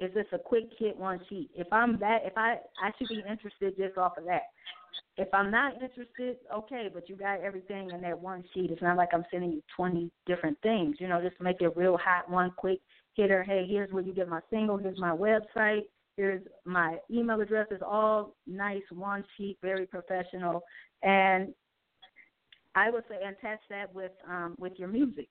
It's 0.00 0.14
just 0.14 0.32
a 0.32 0.38
quick 0.38 0.64
hit 0.78 0.96
one 0.96 1.20
sheet. 1.28 1.50
If 1.54 1.68
I'm 1.72 1.98
that, 2.00 2.22
if 2.24 2.36
I 2.36 2.56
I 2.82 2.90
should 2.98 3.08
be 3.08 3.22
interested 3.28 3.76
just 3.76 3.96
off 3.96 4.18
of 4.18 4.24
that. 4.24 4.42
If 5.16 5.28
I'm 5.32 5.50
not 5.50 5.74
interested, 5.74 6.36
okay, 6.52 6.88
but 6.92 7.08
you 7.08 7.16
got 7.16 7.40
everything 7.40 7.90
in 7.90 8.00
that 8.02 8.20
one 8.20 8.44
sheet. 8.52 8.70
It's 8.70 8.82
not 8.82 8.96
like 8.96 9.10
I'm 9.12 9.24
sending 9.30 9.52
you 9.52 9.62
20 9.76 10.10
different 10.26 10.58
things. 10.62 10.96
You 10.98 11.08
know, 11.08 11.20
just 11.22 11.40
make 11.40 11.60
it 11.60 11.76
real 11.76 11.96
hot, 11.96 12.30
one 12.30 12.52
quick 12.56 12.80
hitter. 13.14 13.42
Hey, 13.42 13.66
here's 13.68 13.92
where 13.92 14.02
you 14.02 14.12
get 14.12 14.28
my 14.28 14.40
single. 14.50 14.76
Here's 14.76 14.98
my 14.98 15.12
website. 15.12 15.82
Here's 16.16 16.42
my 16.64 16.98
email 17.10 17.40
address. 17.40 17.66
It's 17.70 17.82
all 17.84 18.34
nice, 18.46 18.82
one 18.92 19.24
sheet, 19.36 19.58
very 19.62 19.86
professional. 19.86 20.62
And 21.02 21.54
I 22.74 22.90
would 22.90 23.04
say 23.08 23.16
attach 23.16 23.60
that 23.70 23.94
with 23.94 24.12
um, 24.28 24.54
with 24.58 24.72
your 24.76 24.88
music, 24.88 25.28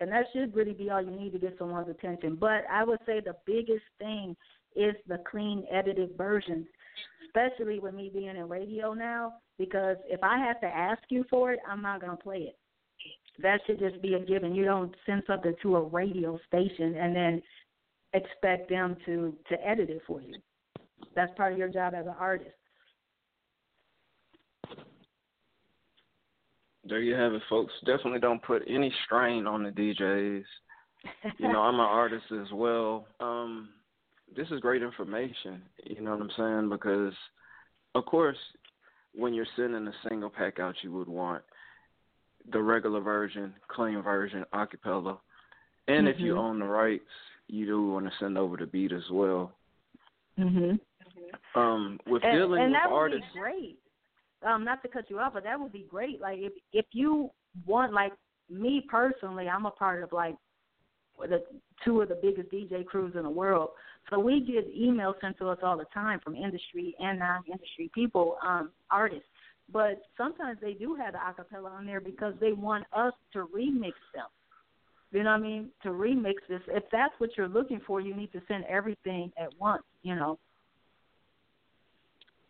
and 0.00 0.10
that 0.10 0.26
should 0.32 0.54
really 0.54 0.72
be 0.72 0.90
all 0.90 1.02
you 1.02 1.10
need 1.10 1.32
to 1.32 1.38
get 1.38 1.56
someone's 1.58 1.88
attention. 1.88 2.36
But 2.36 2.64
I 2.70 2.84
would 2.84 3.00
say 3.06 3.20
the 3.20 3.36
biggest 3.44 3.84
thing 3.98 4.36
is 4.74 4.94
the 5.08 5.22
clean 5.30 5.64
edited 5.72 6.16
versions 6.16 6.66
especially 7.26 7.78
with 7.78 7.94
me 7.94 8.10
being 8.12 8.36
in 8.36 8.48
radio 8.48 8.94
now, 8.94 9.34
because 9.58 9.96
if 10.06 10.22
I 10.22 10.38
have 10.38 10.60
to 10.60 10.66
ask 10.66 11.02
you 11.08 11.24
for 11.28 11.52
it, 11.52 11.60
I'm 11.68 11.82
not 11.82 12.00
to 12.00 12.16
play 12.16 12.38
it. 12.38 12.58
That 13.42 13.60
should 13.66 13.78
just 13.78 14.00
be 14.00 14.14
a 14.14 14.20
given. 14.20 14.54
You 14.54 14.64
don't 14.64 14.94
send 15.04 15.22
something 15.26 15.54
to 15.62 15.76
a 15.76 15.82
radio 15.82 16.38
station 16.48 16.96
and 16.96 17.14
then 17.14 17.42
expect 18.14 18.70
them 18.70 18.96
to 19.04 19.34
to 19.48 19.66
edit 19.66 19.90
it 19.90 20.02
for 20.06 20.22
you. 20.22 20.34
That's 21.14 21.32
part 21.36 21.52
of 21.52 21.58
your 21.58 21.68
job 21.68 21.94
as 21.94 22.06
an 22.06 22.14
artist. 22.18 22.50
There 26.88 27.00
you 27.00 27.14
have 27.14 27.32
it, 27.32 27.42
folks. 27.48 27.72
Definitely 27.84 28.20
don't 28.20 28.42
put 28.42 28.62
any 28.68 28.92
strain 29.04 29.46
on 29.46 29.64
the 29.64 29.70
DJs. 29.70 30.44
you 31.38 31.52
know, 31.52 31.60
I'm 31.60 31.74
an 31.74 31.80
artist 31.80 32.26
as 32.32 32.50
well. 32.52 33.06
Um, 33.20 33.70
this 34.34 34.48
is 34.50 34.60
great 34.60 34.82
information. 34.82 35.62
You 35.84 36.02
know 36.02 36.16
what 36.16 36.22
I'm 36.22 36.30
saying? 36.36 36.68
Because, 36.70 37.14
of 37.94 38.04
course, 38.06 38.36
when 39.14 39.34
you're 39.34 39.46
sending 39.56 39.86
a 39.86 40.08
single 40.08 40.30
pack 40.30 40.58
out, 40.58 40.74
you 40.82 40.92
would 40.92 41.08
want 41.08 41.42
the 42.52 42.62
regular 42.62 43.00
version, 43.00 43.54
clean 43.68 44.02
version, 44.02 44.44
acapella, 44.54 45.18
and 45.88 46.06
mm-hmm. 46.06 46.08
if 46.08 46.20
you 46.20 46.32
mm-hmm. 46.32 46.40
own 46.40 46.58
the 46.58 46.66
rights, 46.66 47.04
you 47.48 47.66
do 47.66 47.90
want 47.90 48.06
to 48.06 48.12
send 48.18 48.36
over 48.36 48.56
the 48.56 48.66
beat 48.66 48.92
as 48.92 49.08
well. 49.10 49.52
Mhm. 50.38 50.78
Um, 51.54 51.98
with 52.06 52.22
and, 52.24 52.36
dealing 52.36 52.62
and 52.62 52.72
with 52.72 52.80
that 52.82 52.92
artists, 52.92 53.26
would 53.34 53.34
be 53.34 53.40
great. 53.40 53.78
Um, 54.42 54.64
not 54.64 54.82
to 54.82 54.88
cut 54.88 55.08
you 55.08 55.18
off, 55.18 55.32
but 55.32 55.44
that 55.44 55.58
would 55.58 55.72
be 55.72 55.86
great. 55.88 56.20
Like 56.20 56.38
if 56.40 56.52
if 56.72 56.84
you 56.92 57.30
want, 57.64 57.94
like 57.94 58.12
me 58.50 58.84
personally, 58.88 59.48
I'm 59.48 59.64
a 59.64 59.70
part 59.70 60.02
of 60.02 60.12
like 60.12 60.36
the 61.18 61.42
two 61.84 62.00
of 62.00 62.08
the 62.08 62.18
biggest 62.20 62.50
DJ 62.50 62.84
crews 62.84 63.14
in 63.16 63.22
the 63.22 63.30
world. 63.30 63.70
So 64.10 64.18
we 64.18 64.40
get 64.40 64.72
emails 64.74 65.14
sent 65.20 65.38
to 65.38 65.48
us 65.48 65.58
all 65.62 65.76
the 65.76 65.86
time 65.92 66.20
from 66.22 66.36
industry 66.36 66.94
and 66.98 67.18
non-industry 67.18 67.90
people, 67.94 68.36
um, 68.46 68.70
artists. 68.90 69.24
But 69.72 70.02
sometimes 70.16 70.58
they 70.60 70.74
do 70.74 70.94
have 70.94 71.14
the 71.14 71.18
acapella 71.18 71.72
on 71.72 71.86
there 71.86 72.00
because 72.00 72.34
they 72.40 72.52
want 72.52 72.84
us 72.92 73.12
to 73.32 73.48
remix 73.54 73.94
them. 74.14 74.26
You 75.12 75.22
know 75.24 75.30
what 75.30 75.40
I 75.40 75.42
mean? 75.42 75.70
To 75.82 75.88
remix 75.88 76.34
this. 76.48 76.60
If 76.68 76.84
that's 76.92 77.14
what 77.18 77.30
you're 77.36 77.48
looking 77.48 77.80
for, 77.86 78.00
you 78.00 78.14
need 78.14 78.32
to 78.32 78.42
send 78.46 78.64
everything 78.64 79.32
at 79.38 79.48
once. 79.58 79.82
You 80.02 80.14
know. 80.14 80.38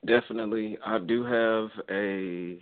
Definitely, 0.06 0.78
I 0.84 0.98
do 0.98 1.24
have 1.24 1.68
a 1.90 2.58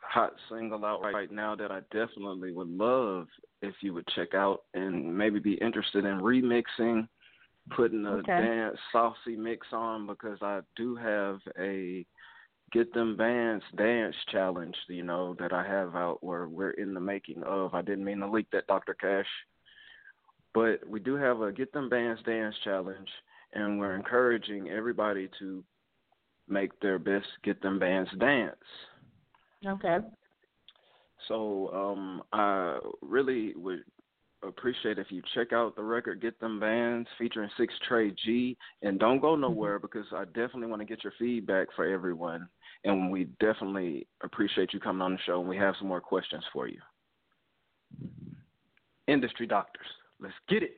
hot 0.00 0.32
single 0.50 0.84
out 0.84 1.02
right 1.02 1.30
now 1.30 1.54
that 1.54 1.70
I 1.70 1.80
definitely 1.92 2.52
would 2.52 2.68
love 2.68 3.26
if 3.62 3.74
you 3.80 3.94
would 3.94 4.06
check 4.14 4.34
out 4.34 4.62
and 4.74 5.16
maybe 5.16 5.38
be 5.38 5.54
interested 5.54 6.04
in 6.04 6.20
remixing, 6.20 7.08
putting 7.76 8.04
a 8.06 8.10
okay. 8.10 8.40
dance 8.40 8.78
saucy 8.92 9.36
mix 9.36 9.66
on 9.72 10.06
because 10.06 10.38
I 10.42 10.60
do 10.76 10.96
have 10.96 11.40
a 11.58 12.06
get 12.72 12.92
them 12.92 13.16
bands 13.16 13.64
dance 13.76 14.14
challenge, 14.30 14.76
you 14.88 15.02
know, 15.02 15.34
that 15.38 15.52
I 15.52 15.66
have 15.66 15.94
out 15.94 16.22
where 16.22 16.48
we're 16.48 16.72
in 16.72 16.94
the 16.94 17.00
making 17.00 17.42
of. 17.44 17.74
I 17.74 17.82
didn't 17.82 18.04
mean 18.04 18.18
to 18.20 18.30
leak 18.30 18.46
that 18.52 18.66
Dr. 18.66 18.94
Cash. 18.94 19.26
But 20.54 20.86
we 20.86 21.00
do 21.00 21.14
have 21.14 21.40
a 21.40 21.52
get 21.52 21.72
them 21.72 21.88
bands 21.88 22.20
dance 22.24 22.54
challenge 22.64 23.08
and 23.54 23.78
we're 23.78 23.94
encouraging 23.94 24.68
everybody 24.68 25.28
to 25.38 25.64
make 26.48 26.78
their 26.80 26.98
best 26.98 27.26
get 27.44 27.60
them 27.62 27.78
bands 27.78 28.10
dance. 28.18 28.56
Okay. 29.66 29.98
So 31.26 31.70
um, 31.74 32.22
I 32.32 32.78
really 33.02 33.54
would 33.56 33.82
appreciate 34.46 34.98
if 34.98 35.10
you 35.10 35.22
check 35.34 35.52
out 35.52 35.74
the 35.74 35.82
record 35.82 36.22
Get 36.22 36.38
Them 36.40 36.60
Bands 36.60 37.08
featuring 37.18 37.50
Six 37.58 37.74
Trey 37.88 38.12
G 38.24 38.56
and 38.82 38.98
don't 38.98 39.20
go 39.20 39.34
nowhere 39.34 39.78
because 39.78 40.06
I 40.14 40.24
definitely 40.26 40.68
want 40.68 40.80
to 40.80 40.86
get 40.86 41.02
your 41.02 41.12
feedback 41.18 41.68
for 41.74 41.84
everyone 41.84 42.48
and 42.84 43.10
we 43.10 43.24
definitely 43.40 44.06
appreciate 44.22 44.72
you 44.72 44.80
coming 44.80 45.02
on 45.02 45.12
the 45.12 45.18
show 45.26 45.40
and 45.40 45.48
we 45.48 45.56
have 45.56 45.74
some 45.78 45.88
more 45.88 46.00
questions 46.00 46.44
for 46.52 46.68
you. 46.68 46.80
Industry 49.08 49.46
doctors, 49.46 49.86
let's 50.20 50.34
get 50.48 50.62
it. 50.62 50.76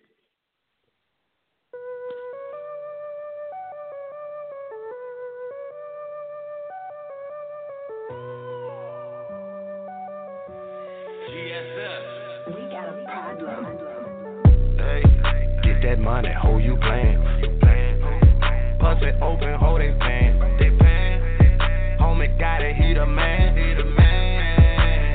That 15.91 15.99
money, 15.99 16.31
who 16.43 16.59
you 16.59 16.77
playing? 16.77 17.19
Pussy 18.79 19.11
open, 19.23 19.55
hold 19.59 19.81
they 19.81 19.91
paying. 19.99 20.39
Homie 21.99 22.31
got 22.39 22.63
it, 22.63 22.77
he 22.77 22.95
the 22.95 23.07
man. 23.07 23.57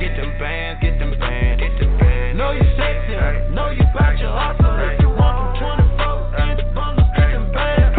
Get 0.02 0.18
them 0.18 0.38
bands, 0.38 0.82
get 0.82 1.00
them 1.00 1.18
bands. 1.18 1.62
Get 1.62 1.80
them 1.80 1.98
bands. 1.98 2.38
Know 2.38 2.52
you 2.52 2.68
sexy, 2.76 3.16
know 3.56 3.70
you 3.72 3.84
bout 3.96 4.20
your 4.20 4.36
hustle. 4.36 4.76
If 4.92 5.00
you 5.00 5.10
want 5.16 5.56
them 5.56 5.96
24 5.96 6.44
inch 6.44 6.76
bundles, 6.76 7.08
get 7.16 7.32
them 7.32 7.48
bands. 7.54 7.96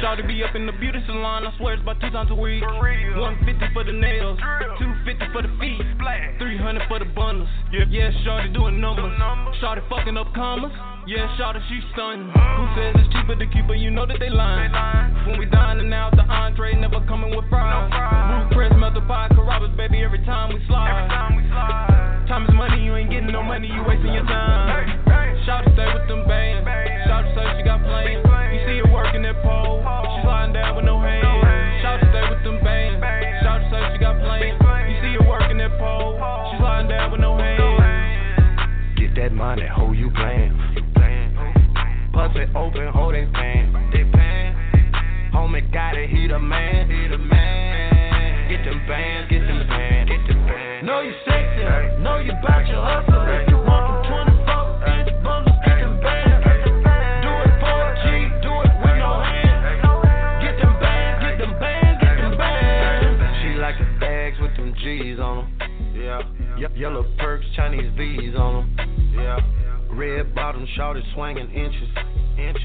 Shawty 0.00 0.28
be 0.28 0.44
up 0.44 0.54
in 0.54 0.66
the 0.66 0.72
beauty 0.78 1.02
salon, 1.06 1.44
I 1.44 1.56
swear 1.58 1.74
it's 1.74 1.82
about 1.82 2.00
two 2.00 2.10
times 2.10 2.30
a 2.30 2.34
week. 2.36 2.62
150 2.62 3.74
for 3.74 3.82
the 3.82 3.92
nails, 3.92 4.38
250 4.38 4.95
for 5.36 5.42
the 5.42 5.52
feet, 5.60 5.84
300 6.40 6.88
for 6.88 6.98
the 6.98 7.04
bundles. 7.12 7.48
Yeah, 7.70 7.84
yeah, 7.90 8.08
shorty 8.24 8.48
doing 8.56 8.80
numbers. 8.80 9.12
Shorty 9.60 9.82
fucking 9.90 10.16
up 10.16 10.32
commas. 10.32 10.72
Yeah, 11.06 11.28
shorty, 11.36 11.60
she 11.68 11.80
stunning. 11.92 12.30
Uh-huh. 12.30 12.56
Who 12.56 12.64
says 12.72 12.96
it's 13.04 13.12
cheaper 13.12 13.36
to 13.36 13.46
keep 13.52 13.68
her? 13.68 13.74
You 13.74 13.90
know 13.90 14.06
that 14.06 14.16
they 14.18 14.30
lying. 14.30 14.72
When 15.28 15.38
we 15.38 15.44
dining 15.44 15.92
out, 15.92 16.16
the 16.16 16.22
entree 16.22 16.80
never 16.80 17.04
coming 17.04 17.36
with 17.36 17.44
fries. 17.50 17.92
Roof 17.92 18.52
press, 18.52 18.72
melt 18.80 18.94
the 18.94 19.02
pie, 19.02 19.28
Carrabba's, 19.32 19.76
baby, 19.76 20.00
every 20.00 20.24
time 20.24 20.54
we 20.54 20.64
slide. 20.68 21.04
Time 22.28 22.44
is 22.48 22.54
money, 22.54 22.82
you 22.82 22.96
ain't 22.96 23.10
getting 23.10 23.30
no 23.30 23.42
money, 23.42 23.68
you 23.68 23.84
wasting 23.86 24.14
your 24.14 24.24
time. 24.24 24.55
money, 39.46 39.66
hoe 39.68 39.92
you 39.92 40.10
playing? 40.10 40.50
Pussy 42.12 42.50
open, 42.56 42.88
hoe 42.88 43.12
they. 43.12 43.26
They 43.92 44.02
paying. 44.10 44.56
Homie 45.32 45.72
got 45.72 45.96
it, 45.96 46.10
he 46.10 46.26
the 46.26 46.38
man. 46.38 46.90
He 46.90 47.06
the 47.06 47.18
man. 47.18 48.50
Get 48.50 48.64
them 48.64 48.82
bands, 48.88 49.30
get 49.30 49.46
them 49.46 49.68
bands, 49.68 50.10
get 50.10 50.26
them 50.26 50.46
bands. 50.46 50.86
Know 50.86 51.00
you 51.00 51.12
sexy, 51.24 51.62
know 52.02 52.18
you 52.18 52.32
bout 52.42 52.66
your 52.66 52.82
hustle. 52.82 53.22
If 53.28 53.48
you 53.48 53.58
want 53.58 54.02
the 54.02 54.08
20. 54.08 54.36
G's 64.82 65.18
on 65.18 65.48
them. 65.58 65.94
Yeah. 65.96 66.68
Yellow 66.76 67.04
perks, 67.18 67.44
Chinese 67.56 67.90
V's 67.96 68.36
on 68.36 68.76
them. 68.76 68.85
Red 69.90 70.34
bottom, 70.34 70.66
shorty 70.76 71.02
swinging 71.14 71.50
inches. 71.50 71.88
Inches. 72.36 72.62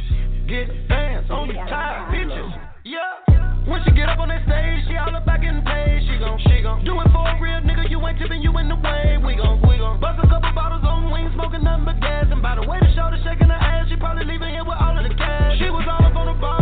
Get 0.47 0.67
fans 0.87 1.29
on 1.29 1.47
your 1.47 1.65
tired 1.67 2.11
bitches. 2.11 2.51
Yeah. 2.83 3.67
When 3.69 3.79
she 3.85 3.91
get 3.91 4.09
up 4.09 4.19
on 4.19 4.29
that 4.29 4.41
stage, 4.43 4.89
she 4.89 4.97
all 4.97 5.13
about 5.13 5.39
getting 5.39 5.63
paid. 5.63 6.01
She 6.09 6.17
gon' 6.17 6.39
she 6.49 6.61
gon' 6.61 6.83
do 6.83 6.99
it 6.99 7.07
for 7.13 7.23
a 7.23 7.39
real 7.39 7.61
nigga. 7.61 7.89
You 7.89 8.01
ain't 8.07 8.17
tipping, 8.17 8.41
you 8.41 8.51
in 8.57 8.67
the 8.67 8.75
way. 8.75 9.21
We 9.21 9.37
gon' 9.37 9.61
we 9.61 9.77
gon' 9.77 10.01
bust 10.01 10.19
a 10.23 10.27
couple 10.27 10.51
bottles 10.53 10.83
on 10.83 11.11
wings, 11.11 11.31
smoking 11.35 11.63
nothing 11.63 11.85
but 11.85 12.01
gas. 12.01 12.25
And 12.31 12.41
by 12.41 12.55
the 12.55 12.65
way, 12.65 12.79
the 12.81 12.89
shorty 12.97 13.21
shaking 13.23 13.47
her 13.47 13.61
ass, 13.61 13.87
she 13.87 13.95
probably 13.97 14.25
leaving 14.25 14.49
here 14.49 14.65
with 14.65 14.81
all 14.81 14.97
of 14.97 15.03
the 15.07 15.13
cash. 15.13 15.59
She 15.59 15.69
was 15.69 15.85
all 15.85 16.03
up 16.03 16.15
on 16.15 16.33
the 16.33 16.37
ball. 16.41 16.60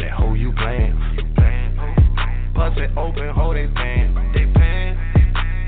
Money, 0.00 0.10
hoe 0.10 0.34
you 0.34 0.52
playing. 0.52 0.96
It 2.76 2.90
open, 2.96 3.28
hold 3.30 3.56
it 3.56 3.68
fan. 3.74 4.14
They 4.32 4.46
pan. 4.52 4.96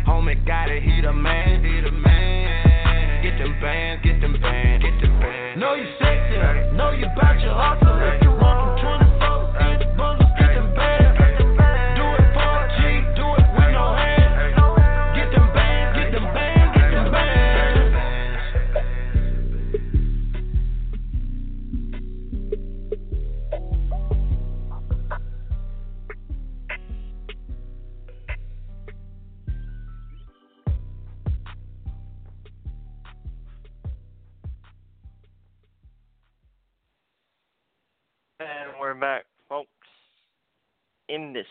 Homie 0.06 0.46
got 0.46 0.70
it, 0.70 0.82
he 0.82 1.00
the 1.00 1.12
man. 1.12 1.64
He 1.64 1.80
the 1.80 1.90
man. 1.90 3.22
Get 3.22 3.38
them 3.38 3.58
bands, 3.60 4.04
get 4.04 4.20
them 4.20 4.40
bands, 4.40 4.84
get 4.84 5.00
them 5.00 5.18
bands. 5.20 5.60
Know 5.60 5.74
you 5.74 5.86
sexy, 5.98 6.76
know 6.76 6.92
you 6.92 7.06
bout 7.20 7.40
your 7.40 7.54
hustle. 7.54 8.31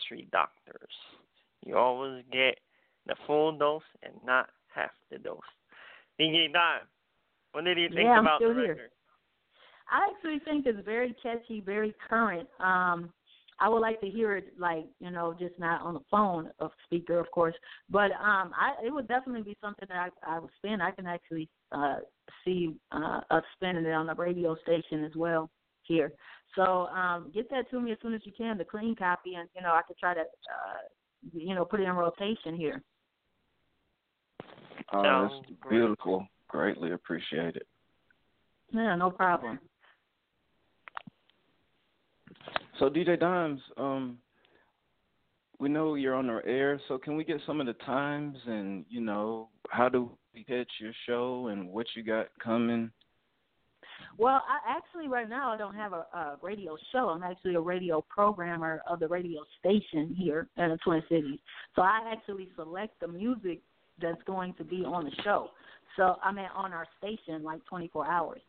Industry 0.02 0.28
doctors. 0.32 0.92
You 1.64 1.76
always 1.76 2.24
get 2.32 2.58
the 3.06 3.14
full 3.26 3.56
dose 3.56 3.82
and 4.02 4.14
not 4.24 4.48
half 4.74 4.90
the 5.10 5.18
dose. 5.18 5.38
DJ 6.20 6.52
Dime, 6.52 6.86
what 7.52 7.64
did 7.64 7.78
you 7.78 7.88
think 7.88 8.00
Yeah, 8.00 8.20
about 8.20 8.40
the 8.40 8.46
still 8.46 8.54
here. 8.54 8.68
record? 8.68 8.90
I 9.90 10.10
actually 10.10 10.38
think 10.40 10.66
it's 10.66 10.84
very 10.84 11.14
catchy, 11.22 11.60
very 11.60 11.94
current. 12.08 12.48
Um, 12.58 13.12
I 13.60 13.68
would 13.68 13.80
like 13.80 14.00
to 14.00 14.08
hear 14.08 14.36
it, 14.36 14.58
like 14.58 14.86
you 14.98 15.10
know, 15.10 15.34
just 15.38 15.58
not 15.58 15.82
on 15.82 15.94
the 15.94 16.00
phone, 16.10 16.50
of 16.58 16.72
speaker, 16.84 17.18
of 17.18 17.30
course. 17.30 17.54
But 17.90 18.10
um, 18.12 18.52
I 18.56 18.74
it 18.84 18.92
would 18.92 19.06
definitely 19.06 19.42
be 19.42 19.56
something 19.60 19.86
that 19.88 20.10
I, 20.26 20.36
I 20.36 20.38
would 20.40 20.50
spin. 20.56 20.80
I 20.80 20.90
can 20.90 21.06
actually 21.06 21.48
uh, 21.70 21.98
see 22.44 22.74
uh, 22.90 23.20
us 23.30 23.44
spinning 23.54 23.84
it 23.84 23.92
on 23.92 24.06
the 24.06 24.14
radio 24.14 24.56
station 24.62 25.04
as 25.04 25.14
well 25.14 25.50
here. 25.84 26.12
So 26.54 26.86
um, 26.88 27.30
get 27.34 27.48
that 27.50 27.70
to 27.70 27.80
me 27.80 27.92
as 27.92 27.98
soon 28.02 28.14
as 28.14 28.20
you 28.24 28.32
can, 28.36 28.58
the 28.58 28.64
clean 28.64 28.94
copy, 28.94 29.34
and 29.34 29.48
you 29.56 29.62
know 29.62 29.70
I 29.70 29.82
could 29.86 29.98
try 29.98 30.14
to, 30.14 30.20
uh, 30.20 31.32
you 31.32 31.54
know, 31.54 31.64
put 31.64 31.80
it 31.80 31.84
in 31.84 31.94
rotation 31.94 32.56
here. 32.56 32.82
Oh, 34.92 35.02
Sounds 35.02 35.32
that's 35.48 35.70
beautiful. 35.70 36.26
Greatly 36.48 36.92
appreciated. 36.92 37.64
Yeah, 38.72 38.94
no 38.96 39.10
problem. 39.10 39.58
So 42.78 42.90
DJ 42.90 43.18
Dimes, 43.18 43.60
um, 43.76 44.18
we 45.58 45.68
know 45.68 45.94
you're 45.94 46.14
on 46.14 46.26
the 46.26 46.40
air, 46.44 46.80
so 46.88 46.98
can 46.98 47.16
we 47.16 47.24
get 47.24 47.40
some 47.46 47.60
of 47.60 47.66
the 47.66 47.74
times 47.74 48.36
and 48.46 48.84
you 48.88 49.00
know 49.00 49.48
how 49.70 49.88
do 49.88 50.10
we 50.34 50.44
catch 50.44 50.68
your 50.80 50.92
show 51.06 51.48
and 51.48 51.68
what 51.68 51.86
you 51.94 52.02
got 52.02 52.26
coming? 52.42 52.90
Well, 54.18 54.42
I 54.48 54.76
actually 54.76 55.08
right 55.08 55.28
now 55.28 55.52
I 55.52 55.56
don't 55.56 55.74
have 55.74 55.92
a, 55.92 56.06
a 56.14 56.38
radio 56.42 56.76
show. 56.92 57.08
I'm 57.08 57.22
actually 57.22 57.54
a 57.54 57.60
radio 57.60 58.04
programmer 58.08 58.82
of 58.88 59.00
the 59.00 59.08
radio 59.08 59.40
station 59.58 60.14
here 60.18 60.48
in 60.56 60.70
the 60.70 60.78
Twin 60.84 61.02
Cities. 61.08 61.38
So 61.74 61.82
I 61.82 62.00
actually 62.12 62.48
select 62.56 63.00
the 63.00 63.08
music 63.08 63.60
that's 64.00 64.22
going 64.26 64.54
to 64.54 64.64
be 64.64 64.84
on 64.84 65.04
the 65.04 65.12
show. 65.22 65.48
So 65.96 66.16
I 66.22 66.32
mean 66.32 66.46
on 66.54 66.72
our 66.72 66.86
station 66.98 67.42
like 67.42 67.64
24 67.66 68.06
hours. 68.06 68.40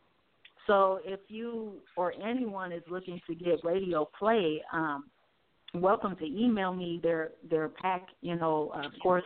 So 0.66 1.00
if 1.04 1.20
you 1.28 1.74
or 1.96 2.12
anyone 2.22 2.72
is 2.72 2.82
looking 2.90 3.20
to 3.26 3.34
get 3.34 3.64
radio 3.64 4.08
play, 4.18 4.62
um, 4.72 5.04
welcome 5.74 6.16
to 6.16 6.24
email 6.24 6.72
me 6.72 7.00
their 7.02 7.32
their 7.50 7.68
pack. 7.68 8.06
You 8.22 8.36
know, 8.36 8.72
of 8.74 8.92
course, 9.02 9.24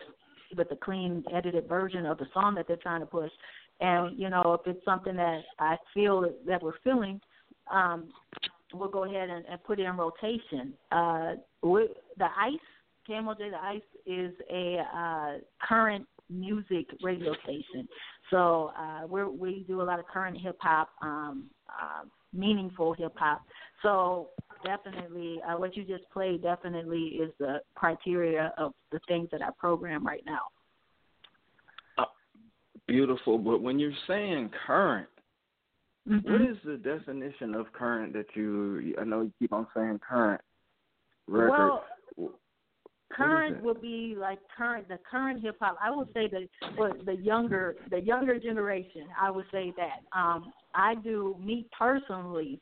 with 0.56 0.68
the 0.68 0.76
clean 0.76 1.24
edited 1.34 1.68
version 1.68 2.06
of 2.06 2.18
the 2.18 2.26
song 2.32 2.54
that 2.56 2.66
they're 2.66 2.76
trying 2.76 3.00
to 3.00 3.06
push. 3.06 3.30
And 3.80 4.18
you 4.18 4.28
know, 4.28 4.58
if 4.60 4.66
it's 4.66 4.84
something 4.84 5.16
that 5.16 5.42
I 5.58 5.76
feel 5.94 6.24
that 6.46 6.62
we're 6.62 6.78
feeling, 6.82 7.20
um, 7.72 8.08
we'll 8.72 8.90
go 8.90 9.04
ahead 9.04 9.30
and, 9.30 9.44
and 9.46 9.62
put 9.64 9.78
it 9.78 9.84
in 9.84 9.96
rotation. 9.96 10.74
Uh, 10.90 11.34
we, 11.62 11.88
the 12.16 12.26
Ice, 12.38 12.58
KMOJ, 13.08 13.50
the 13.50 13.62
Ice 13.62 13.80
is 14.06 14.32
a 14.50 14.82
uh, 14.94 15.38
current 15.66 16.06
music 16.30 16.86
radio 17.02 17.32
station. 17.44 17.88
So 18.30 18.72
uh, 18.78 19.06
we 19.06 19.24
we 19.24 19.64
do 19.66 19.80
a 19.80 19.84
lot 19.84 19.98
of 19.98 20.06
current 20.06 20.38
hip 20.40 20.56
hop, 20.60 20.90
um, 21.00 21.44
uh, 21.68 22.04
meaningful 22.32 22.92
hip 22.92 23.14
hop. 23.16 23.42
So 23.82 24.30
definitely, 24.64 25.40
uh, 25.48 25.56
what 25.56 25.76
you 25.76 25.84
just 25.84 26.04
played 26.12 26.42
definitely 26.42 27.18
is 27.22 27.30
the 27.38 27.60
criteria 27.74 28.52
of 28.58 28.72
the 28.92 29.00
things 29.08 29.28
that 29.32 29.42
I 29.42 29.50
program 29.58 30.06
right 30.06 30.22
now. 30.26 30.40
Beautiful, 32.88 33.36
but 33.38 33.60
when 33.60 33.78
you're 33.78 33.92
saying 34.06 34.50
current, 34.66 35.08
Mhm. 36.08 36.24
what 36.24 36.40
is 36.40 36.56
the 36.62 36.78
definition 36.78 37.54
of 37.54 37.70
current 37.72 38.14
that 38.14 38.34
you? 38.34 38.94
I 38.98 39.04
know 39.04 39.20
you 39.20 39.32
keep 39.38 39.52
on 39.52 39.66
saying 39.74 39.98
current 39.98 40.40
record. 41.26 41.82
Well, 42.16 42.40
current 43.10 43.62
will 43.62 43.74
be 43.74 44.14
like 44.16 44.38
current 44.48 44.88
the 44.88 44.98
current 44.98 45.40
hip 45.42 45.56
hop. 45.60 45.76
I 45.82 45.90
would 45.90 46.10
say 46.14 46.28
that 46.28 46.48
for 46.76 46.94
the 47.04 47.16
younger 47.16 47.76
the 47.90 48.00
younger 48.00 48.38
generation, 48.38 49.06
I 49.20 49.30
would 49.30 49.46
say 49.50 49.72
that. 49.76 50.00
Um 50.12 50.52
I 50.74 50.94
do 50.94 51.36
me 51.38 51.66
personally 51.76 52.60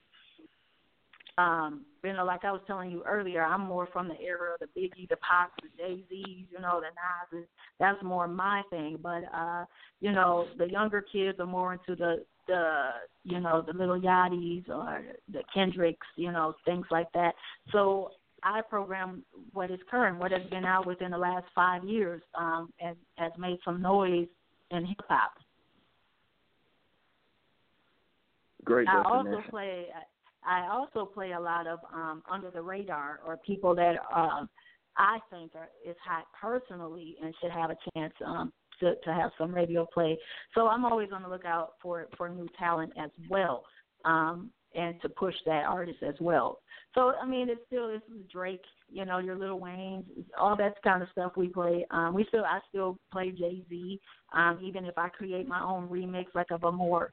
um, 1.38 1.84
you 2.02 2.12
know, 2.12 2.24
like 2.24 2.44
I 2.44 2.52
was 2.52 2.62
telling 2.66 2.90
you 2.90 3.02
earlier, 3.04 3.42
I'm 3.42 3.62
more 3.62 3.88
from 3.92 4.08
the 4.08 4.18
era 4.20 4.54
of 4.54 4.60
the 4.60 4.80
Biggie, 4.80 5.08
the 5.08 5.16
Pops, 5.16 5.52
the 5.62 5.68
Jay 5.76 6.02
Z's, 6.08 6.46
you 6.50 6.60
know, 6.60 6.80
the 6.80 6.88
Nas's. 6.96 7.48
That's 7.78 8.02
more 8.02 8.26
my 8.26 8.62
thing. 8.70 8.98
But 9.02 9.24
uh, 9.34 9.64
you 10.00 10.12
know, 10.12 10.46
the 10.56 10.70
younger 10.70 11.02
kids 11.02 11.38
are 11.40 11.46
more 11.46 11.74
into 11.74 11.94
the 11.94 12.24
the 12.46 12.88
you 13.24 13.40
know 13.40 13.62
the 13.66 13.76
little 13.76 14.00
Yachty's 14.00 14.64
or 14.68 15.02
the 15.32 15.42
Kendricks, 15.52 16.06
you 16.16 16.32
know, 16.32 16.54
things 16.64 16.86
like 16.90 17.12
that. 17.12 17.34
So 17.72 18.12
I 18.42 18.62
program 18.62 19.22
what 19.52 19.70
is 19.70 19.80
current, 19.90 20.18
what 20.18 20.30
has 20.30 20.48
been 20.48 20.64
out 20.64 20.86
within 20.86 21.10
the 21.10 21.18
last 21.18 21.46
five 21.54 21.84
years, 21.84 22.22
um, 22.38 22.72
and 22.80 22.96
has 23.16 23.32
made 23.38 23.58
some 23.64 23.82
noise 23.82 24.28
in 24.70 24.86
hip 24.86 25.00
hop. 25.08 25.32
Great 28.64 28.88
I 28.88 29.02
definition. 29.02 29.34
also 29.34 29.50
play. 29.50 29.86
I 30.46 30.68
also 30.70 31.04
play 31.04 31.32
a 31.32 31.40
lot 31.40 31.66
of 31.66 31.80
um, 31.92 32.22
under 32.30 32.50
the 32.50 32.62
radar 32.62 33.20
or 33.26 33.36
people 33.38 33.74
that 33.74 33.96
uh, 34.14 34.46
I 34.96 35.18
think 35.30 35.52
are 35.54 35.68
is 35.84 35.96
hot 36.04 36.26
personally 36.40 37.16
and 37.22 37.34
should 37.40 37.50
have 37.50 37.70
a 37.70 37.76
chance 37.94 38.14
um, 38.24 38.52
to 38.80 38.94
to 39.04 39.12
have 39.12 39.30
some 39.38 39.54
radio 39.54 39.86
play. 39.92 40.18
So 40.54 40.68
I'm 40.68 40.84
always 40.84 41.10
on 41.12 41.22
the 41.22 41.28
lookout 41.28 41.72
for 41.82 42.06
for 42.16 42.28
new 42.28 42.48
talent 42.58 42.92
as 42.96 43.10
well, 43.28 43.64
um, 44.04 44.50
and 44.74 45.00
to 45.02 45.08
push 45.08 45.34
that 45.46 45.64
artist 45.64 45.98
as 46.02 46.14
well. 46.20 46.60
So 46.94 47.12
I 47.20 47.26
mean, 47.26 47.48
it's 47.48 47.60
still 47.66 47.88
it's 47.90 48.04
Drake, 48.32 48.64
you 48.88 49.04
know, 49.04 49.18
your 49.18 49.36
Little 49.36 49.60
Wayne, 49.60 50.04
all 50.38 50.56
that 50.56 50.82
kind 50.82 51.02
of 51.02 51.08
stuff 51.10 51.32
we 51.36 51.48
play. 51.48 51.84
Um, 51.90 52.14
we 52.14 52.24
still 52.28 52.44
I 52.44 52.60
still 52.68 52.98
play 53.12 53.32
Jay 53.32 53.62
Z, 53.68 54.00
um, 54.32 54.58
even 54.62 54.84
if 54.84 54.96
I 54.96 55.08
create 55.08 55.48
my 55.48 55.62
own 55.62 55.88
remix 55.88 56.26
like 56.34 56.50
of 56.50 56.64
a 56.64 56.72
more 56.72 57.12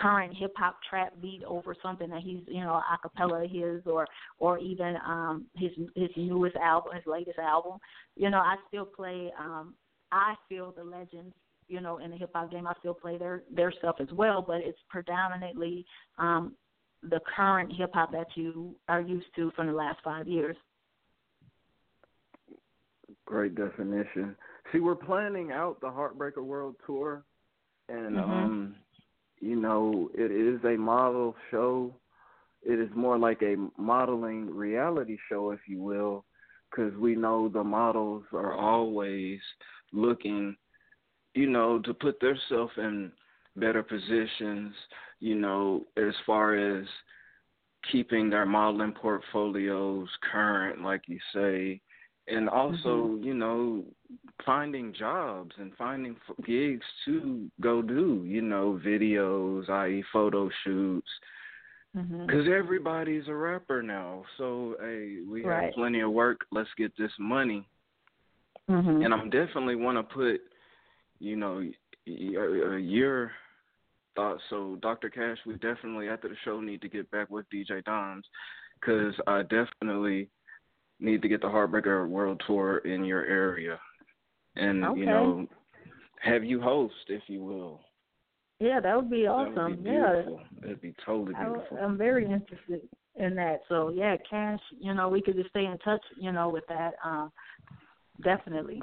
current 0.00 0.34
hip 0.36 0.52
hop 0.56 0.78
trap 0.88 1.12
beat 1.20 1.42
over 1.46 1.74
something 1.82 2.10
that 2.10 2.22
he's 2.22 2.40
you 2.46 2.60
know 2.60 2.74
a 2.74 2.98
cappella 3.02 3.46
his 3.46 3.82
or 3.86 4.06
or 4.38 4.58
even 4.58 4.96
um 5.06 5.46
his 5.56 5.70
his 5.94 6.10
newest 6.16 6.56
album 6.56 6.94
his 6.94 7.04
latest 7.06 7.38
album 7.38 7.78
you 8.16 8.30
know 8.30 8.38
i 8.38 8.56
still 8.68 8.84
play 8.84 9.30
um 9.38 9.74
i 10.12 10.34
feel 10.48 10.72
the 10.76 10.84
legends 10.84 11.34
you 11.68 11.80
know 11.80 11.98
in 11.98 12.10
the 12.10 12.16
hip 12.16 12.30
hop 12.34 12.50
game 12.50 12.66
i 12.66 12.72
still 12.80 12.94
play 12.94 13.18
their 13.18 13.42
their 13.54 13.72
stuff 13.72 13.96
as 14.00 14.08
well 14.12 14.42
but 14.46 14.58
it's 14.58 14.78
predominantly 14.88 15.84
um 16.18 16.54
the 17.02 17.20
current 17.36 17.72
hip 17.76 17.90
hop 17.94 18.10
that 18.12 18.26
you 18.34 18.74
are 18.88 19.00
used 19.00 19.26
to 19.36 19.50
from 19.56 19.66
the 19.66 19.72
last 19.72 19.98
five 20.04 20.26
years 20.26 20.56
Great 23.26 23.54
definition. 23.54 24.36
See, 24.72 24.80
we're 24.80 24.94
planning 24.94 25.52
out 25.52 25.80
the 25.80 25.86
Heartbreaker 25.86 26.42
World 26.42 26.76
Tour 26.86 27.24
and 27.88 28.18
Mhm. 28.18 28.20
um, 28.20 28.76
you 29.40 29.56
know, 29.56 30.10
it 30.14 30.30
is 30.30 30.62
a 30.64 30.76
model 30.76 31.34
show. 31.50 31.94
It 32.62 32.78
is 32.78 32.90
more 32.94 33.18
like 33.18 33.42
a 33.42 33.56
modeling 33.76 34.54
reality 34.54 35.16
show, 35.28 35.52
if 35.52 35.60
you 35.66 35.80
will, 35.80 36.24
because 36.70 36.94
we 36.96 37.14
know 37.14 37.48
the 37.48 37.62
models 37.64 38.24
are 38.32 38.54
always 38.54 39.38
looking, 39.92 40.56
you 41.34 41.48
know, 41.48 41.78
to 41.80 41.94
put 41.94 42.20
themselves 42.20 42.72
in 42.76 43.12
better 43.56 43.82
positions, 43.82 44.74
you 45.20 45.34
know, 45.34 45.84
as 45.96 46.14
far 46.26 46.54
as 46.56 46.86
keeping 47.90 48.28
their 48.28 48.46
modeling 48.46 48.92
portfolios 48.92 50.08
current, 50.30 50.82
like 50.82 51.02
you 51.06 51.18
say, 51.34 51.80
and 52.30 52.48
also, 52.48 53.06
mm-hmm. 53.06 53.22
you 53.24 53.34
know, 53.34 53.84
finding 54.44 54.92
jobs 54.92 55.52
and 55.58 55.72
finding 55.76 56.16
f- 56.28 56.44
gigs 56.44 56.84
to 57.04 57.48
go 57.60 57.82
do, 57.82 58.22
you 58.26 58.42
know, 58.42 58.80
videos, 58.84 59.68
i.e., 59.68 60.04
photo 60.12 60.48
shoots, 60.64 61.08
mm-hmm. 61.96 62.26
because 62.26 62.46
everybody's 62.48 63.28
a 63.28 63.34
rapper 63.34 63.82
now. 63.82 64.24
So, 64.36 64.76
hey, 64.80 65.18
we 65.28 65.44
Right. 65.44 65.64
have 65.64 65.74
plenty 65.74 66.00
of 66.00 66.12
work. 66.12 66.46
Let's 66.50 66.70
get 66.76 66.96
this 66.96 67.12
money. 67.18 67.66
Mhm. 68.68 69.04
And 69.04 69.14
I'm 69.14 69.30
definitely 69.30 69.76
want 69.76 69.96
to 69.96 70.14
put, 70.14 70.40
you 71.20 71.36
know, 71.36 71.56
y- 71.56 71.74
y- 72.06 72.36
uh, 72.36 72.76
your 72.76 73.32
thoughts. 74.14 74.42
So, 74.50 74.76
Dr. 74.82 75.08
Cash, 75.08 75.38
we 75.46 75.54
definitely 75.54 76.08
after 76.10 76.28
the 76.28 76.36
show 76.44 76.60
need 76.60 76.82
to 76.82 76.88
get 76.88 77.10
back 77.10 77.30
with 77.30 77.48
DJ 77.48 77.80
Doms 77.82 78.26
because 78.74 79.14
I 79.26 79.42
definitely 79.42 80.28
need 81.00 81.22
to 81.22 81.28
get 81.28 81.40
the 81.40 81.46
Heartbreaker 81.46 82.08
World 82.08 82.42
Tour 82.46 82.78
in 82.78 83.04
your 83.04 83.24
area, 83.24 83.78
and 84.56 84.84
Okay. 84.84 85.00
you 85.00 85.06
know, 85.06 85.46
have 86.20 86.44
you 86.44 86.60
host, 86.60 86.94
if 87.08 87.22
you 87.28 87.42
will. 87.42 87.80
Yeah, 88.60 88.80
that 88.80 88.96
would 88.96 89.10
be 89.10 89.22
That 89.22 89.30
awesome. 89.30 89.70
would 89.70 89.84
be 89.84 89.90
yeah. 89.90 90.14
beautiful. 90.14 90.40
That'd 90.60 90.80
be 90.80 90.94
totally 91.06 91.34
I, 91.36 91.44
beautiful. 91.44 91.78
I'm 91.78 91.96
very 91.96 92.24
interested 92.24 92.88
in 93.16 93.34
that. 93.36 93.60
So 93.68 93.90
yeah, 93.90 94.16
cash. 94.28 94.60
You 94.80 94.94
know, 94.94 95.08
we 95.08 95.22
could 95.22 95.36
just 95.36 95.50
stay 95.50 95.66
in 95.66 95.78
touch. 95.78 96.02
You 96.16 96.32
know, 96.32 96.48
with 96.48 96.64
that. 96.68 96.94
Um, 97.04 97.30
definitely. 98.22 98.80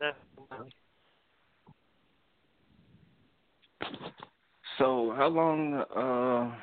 Definitely. 0.00 0.72
So, 4.78 5.14
how 5.16 5.28
long? 5.28 5.74
uh 5.94 6.56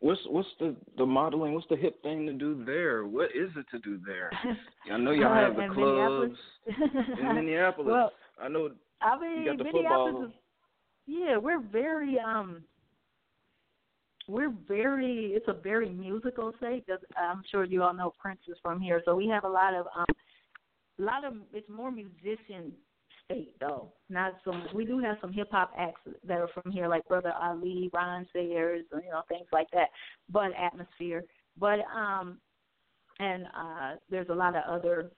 What's 0.00 0.20
what's 0.28 0.48
the 0.60 0.76
the 0.96 1.04
modeling? 1.04 1.54
What's 1.54 1.66
the 1.68 1.76
hip 1.76 2.00
thing 2.02 2.24
to 2.26 2.32
do 2.32 2.64
there? 2.64 3.04
What 3.06 3.30
is 3.34 3.50
it 3.56 3.66
to 3.72 3.78
do 3.80 3.98
there? 4.06 4.30
I 4.92 4.96
know 4.96 5.10
y'all 5.10 5.34
have 5.34 5.56
the 5.56 5.62
in 5.62 5.74
clubs 5.74 6.34
Minneapolis. 6.66 7.18
in 7.20 7.34
Minneapolis. 7.34 7.92
well, 7.92 8.12
I 8.40 8.48
know 8.48 8.70
I 9.00 9.18
mean, 9.20 9.42
you 9.42 9.44
got 9.46 9.58
the 9.58 9.70
football. 9.70 10.24
is 10.24 10.32
yeah, 11.06 11.36
we're 11.36 11.60
very 11.60 12.18
um 12.20 12.62
we're 14.28 14.52
very 14.68 15.32
it's 15.34 15.48
a 15.48 15.52
very 15.54 15.88
musical 15.88 16.52
state 16.58 16.86
'cause 16.86 17.00
I'm 17.16 17.42
sure 17.50 17.64
you 17.64 17.82
all 17.82 17.94
know 17.94 18.12
Prince 18.20 18.40
is 18.46 18.58
from 18.62 18.80
here, 18.80 19.02
so 19.04 19.16
we 19.16 19.26
have 19.28 19.44
a 19.44 19.48
lot 19.48 19.74
of 19.74 19.86
um 19.96 20.06
a 21.00 21.02
lot 21.02 21.24
of 21.24 21.34
it's 21.52 21.68
more 21.68 21.90
musician 21.90 22.72
state 23.30 23.54
though. 23.60 23.92
Not 24.08 24.34
so 24.44 24.52
we 24.74 24.84
do 24.84 24.98
have 24.98 25.16
some 25.20 25.32
hip 25.32 25.48
hop 25.50 25.72
acts 25.78 26.00
that 26.24 26.38
are 26.38 26.48
from 26.48 26.72
here 26.72 26.88
like 26.88 27.06
Brother 27.08 27.32
Ali, 27.40 27.90
Rhymesayers, 27.94 28.82
you 28.92 29.10
know, 29.10 29.22
things 29.28 29.46
like 29.52 29.68
that. 29.72 29.88
But 30.30 30.52
atmosphere. 30.56 31.24
But 31.58 31.80
um 31.94 32.38
and 33.18 33.46
uh 33.46 33.96
there's 34.10 34.28
a 34.30 34.34
lot 34.34 34.56
of 34.56 34.62
other 34.68 35.10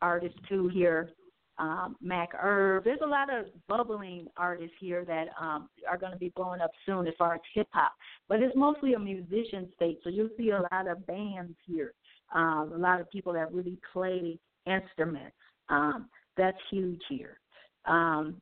artists 0.00 0.38
too 0.48 0.68
here 0.68 1.10
um, 1.58 1.96
Mac 2.00 2.30
Irv. 2.40 2.84
There's 2.84 3.00
a 3.02 3.08
lot 3.08 3.32
of 3.32 3.46
bubbling 3.68 4.26
artists 4.36 4.76
here 4.78 5.04
that 5.04 5.28
um, 5.40 5.68
are 5.88 5.96
going 5.96 6.12
to 6.12 6.18
be 6.18 6.32
blowing 6.36 6.60
up 6.60 6.70
soon 6.84 7.06
as 7.06 7.14
far 7.18 7.34
as 7.34 7.40
hip 7.54 7.68
hop. 7.72 7.92
But 8.28 8.42
it's 8.42 8.54
mostly 8.56 8.94
a 8.94 8.98
musician 8.98 9.68
state, 9.74 10.00
so 10.04 10.10
you'll 10.10 10.28
see 10.36 10.50
a 10.50 10.62
lot 10.72 10.88
of 10.88 11.06
bands 11.06 11.54
here. 11.66 11.94
Um, 12.34 12.72
a 12.74 12.78
lot 12.78 13.00
of 13.00 13.10
people 13.10 13.32
that 13.34 13.52
really 13.52 13.78
play 13.92 14.38
instruments. 14.66 15.36
Um, 15.68 16.08
that's 16.36 16.58
huge 16.70 17.00
here. 17.08 17.38
Um, 17.86 18.40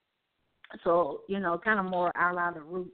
so 0.82 1.20
you 1.28 1.40
know, 1.40 1.58
kind 1.62 1.78
of 1.78 1.86
more 1.86 2.10
out 2.16 2.36
of 2.48 2.54
the 2.54 2.62
roots, 2.62 2.90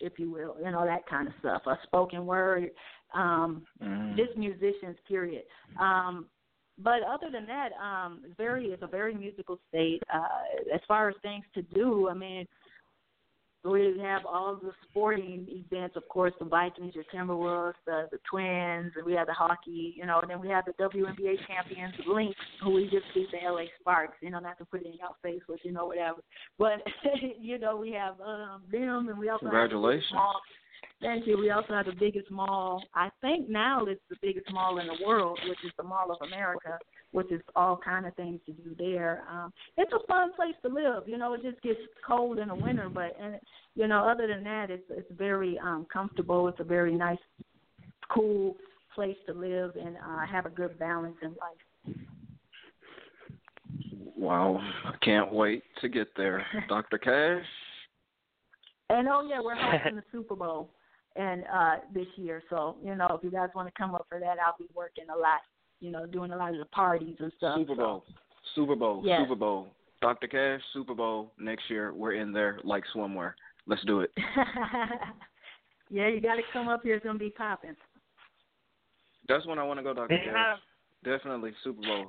if 0.00 0.18
you 0.18 0.30
will. 0.30 0.56
You 0.62 0.70
know 0.70 0.84
that 0.84 1.06
kind 1.06 1.28
of 1.28 1.34
stuff. 1.40 1.62
A 1.66 1.78
spoken 1.84 2.26
word. 2.26 2.70
Um, 3.14 3.64
Mhm. 3.82 4.16
just 4.16 4.36
musicians 4.36 4.96
period 5.06 5.44
um 5.80 6.26
but 6.78 7.02
other 7.02 7.30
than 7.30 7.46
that 7.46 7.70
um 7.82 8.22
very 8.36 8.66
it's 8.66 8.82
a 8.82 8.86
very 8.86 9.14
musical 9.14 9.58
state 9.68 10.02
uh 10.12 10.74
as 10.74 10.80
far 10.86 11.08
as 11.08 11.14
things 11.22 11.44
to 11.54 11.62
do 11.62 12.08
i 12.10 12.14
mean 12.14 12.46
we 13.64 13.98
have 14.00 14.24
all 14.24 14.56
the 14.62 14.72
sporting 14.88 15.46
events 15.48 15.96
of 15.96 16.08
course 16.08 16.32
the 16.38 16.44
vikings 16.44 16.94
your 16.94 17.04
timberwolves 17.12 17.74
the 17.86 18.08
the 18.12 18.18
twins 18.30 18.92
and 18.96 19.04
we 19.04 19.12
have 19.12 19.26
the 19.26 19.32
hockey 19.32 19.94
you 19.96 20.06
know 20.06 20.20
and 20.20 20.30
then 20.30 20.40
we 20.40 20.48
have 20.48 20.64
the 20.64 20.72
WNBA 20.72 21.36
champions 21.46 21.94
lynx 22.06 22.34
who 22.62 22.72
we 22.72 22.84
just 22.84 23.04
beat 23.14 23.26
the 23.32 23.50
la 23.50 23.62
sparks 23.80 24.14
you 24.20 24.30
know 24.30 24.38
not 24.38 24.56
to 24.58 24.64
put 24.64 24.80
it 24.82 24.86
in 24.86 24.92
your 24.92 25.10
face 25.22 25.42
but 25.48 25.58
you 25.64 25.72
know 25.72 25.86
whatever 25.86 26.18
but 26.58 26.80
you 27.40 27.58
know 27.58 27.76
we 27.76 27.90
have 27.90 28.14
um 28.20 28.62
them 28.70 29.08
and 29.08 29.18
we 29.18 29.28
also 29.28 29.46
have 29.46 29.50
Congratulations. 29.52 30.12
mall 30.12 30.40
Thank 31.00 31.26
you. 31.26 31.38
We 31.38 31.50
also 31.50 31.74
have 31.74 31.86
the 31.86 31.92
biggest 31.92 32.30
mall. 32.30 32.82
I 32.94 33.08
think 33.20 33.48
now 33.48 33.86
it's 33.86 34.00
the 34.10 34.16
biggest 34.20 34.52
mall 34.52 34.78
in 34.78 34.86
the 34.88 35.06
world, 35.06 35.38
which 35.48 35.58
is 35.64 35.70
the 35.76 35.84
Mall 35.84 36.10
of 36.10 36.26
America, 36.26 36.78
which 37.12 37.30
is 37.30 37.40
all 37.54 37.76
kind 37.76 38.04
of 38.04 38.14
things 38.16 38.40
to 38.46 38.52
do 38.52 38.74
there. 38.76 39.22
Um, 39.30 39.52
it's 39.76 39.92
a 39.92 40.04
fun 40.08 40.32
place 40.34 40.54
to 40.62 40.68
live. 40.68 41.04
You 41.06 41.18
know, 41.18 41.34
it 41.34 41.42
just 41.42 41.62
gets 41.62 41.78
cold 42.04 42.40
in 42.40 42.48
the 42.48 42.54
winter, 42.54 42.88
but 42.88 43.16
and 43.20 43.36
you 43.76 43.86
know, 43.86 44.08
other 44.08 44.26
than 44.26 44.42
that, 44.44 44.70
it's 44.70 44.82
it's 44.90 45.10
very 45.16 45.56
um, 45.60 45.86
comfortable. 45.92 46.48
It's 46.48 46.60
a 46.60 46.64
very 46.64 46.94
nice, 46.94 47.18
cool 48.10 48.56
place 48.94 49.16
to 49.26 49.34
live 49.34 49.76
and 49.76 49.96
uh, 49.96 50.26
have 50.26 50.46
a 50.46 50.50
good 50.50 50.78
balance 50.80 51.16
in 51.22 51.28
life. 51.30 51.96
Wow, 54.16 54.60
I 54.84 54.96
can't 55.04 55.32
wait 55.32 55.62
to 55.80 55.88
get 55.88 56.08
there, 56.16 56.44
Dr. 56.68 56.98
Cash. 56.98 57.46
And 58.90 59.08
oh 59.08 59.26
yeah, 59.28 59.40
we're 59.42 59.56
hosting 59.56 59.96
the 59.96 60.04
Super 60.10 60.34
Bowl 60.34 60.70
and 61.16 61.44
uh 61.52 61.76
this 61.92 62.06
year. 62.16 62.42
So, 62.50 62.76
you 62.82 62.94
know, 62.94 63.08
if 63.10 63.24
you 63.24 63.30
guys 63.30 63.48
want 63.54 63.68
to 63.68 63.74
come 63.76 63.94
up 63.94 64.06
for 64.08 64.18
that, 64.18 64.36
I'll 64.44 64.56
be 64.58 64.68
working 64.74 65.04
a 65.14 65.18
lot, 65.18 65.40
you 65.80 65.90
know, 65.90 66.06
doing 66.06 66.32
a 66.32 66.36
lot 66.36 66.52
of 66.52 66.58
the 66.58 66.66
parties 66.66 67.16
and 67.18 67.32
stuff. 67.36 67.58
Super 67.58 67.74
so. 67.74 67.82
Bowl, 67.82 68.04
Super 68.54 68.76
Bowl, 68.76 69.02
Yes. 69.04 69.20
Super 69.22 69.36
Bowl. 69.36 69.68
Dr. 70.00 70.28
Cash, 70.28 70.60
Super 70.72 70.94
Bowl 70.94 71.32
next 71.38 71.64
year. 71.68 71.92
We're 71.92 72.12
in 72.12 72.32
there 72.32 72.60
like 72.62 72.84
swimwear. 72.94 73.32
Let's 73.66 73.84
do 73.84 74.00
it. 74.00 74.12
yeah, 75.90 76.08
you 76.08 76.20
got 76.20 76.36
to 76.36 76.42
come 76.52 76.68
up 76.68 76.82
here. 76.82 76.94
It's 76.94 77.04
gonna 77.04 77.18
be 77.18 77.30
popping. 77.30 77.74
That's 79.28 79.44
when 79.46 79.58
I 79.58 79.64
want 79.64 79.78
to 79.78 79.82
go, 79.82 79.92
Dr. 79.92 80.14
Yeah. 80.14 80.32
Cash. 80.32 80.58
Definitely 81.04 81.52
Super 81.62 81.82
Bowl. 81.82 82.06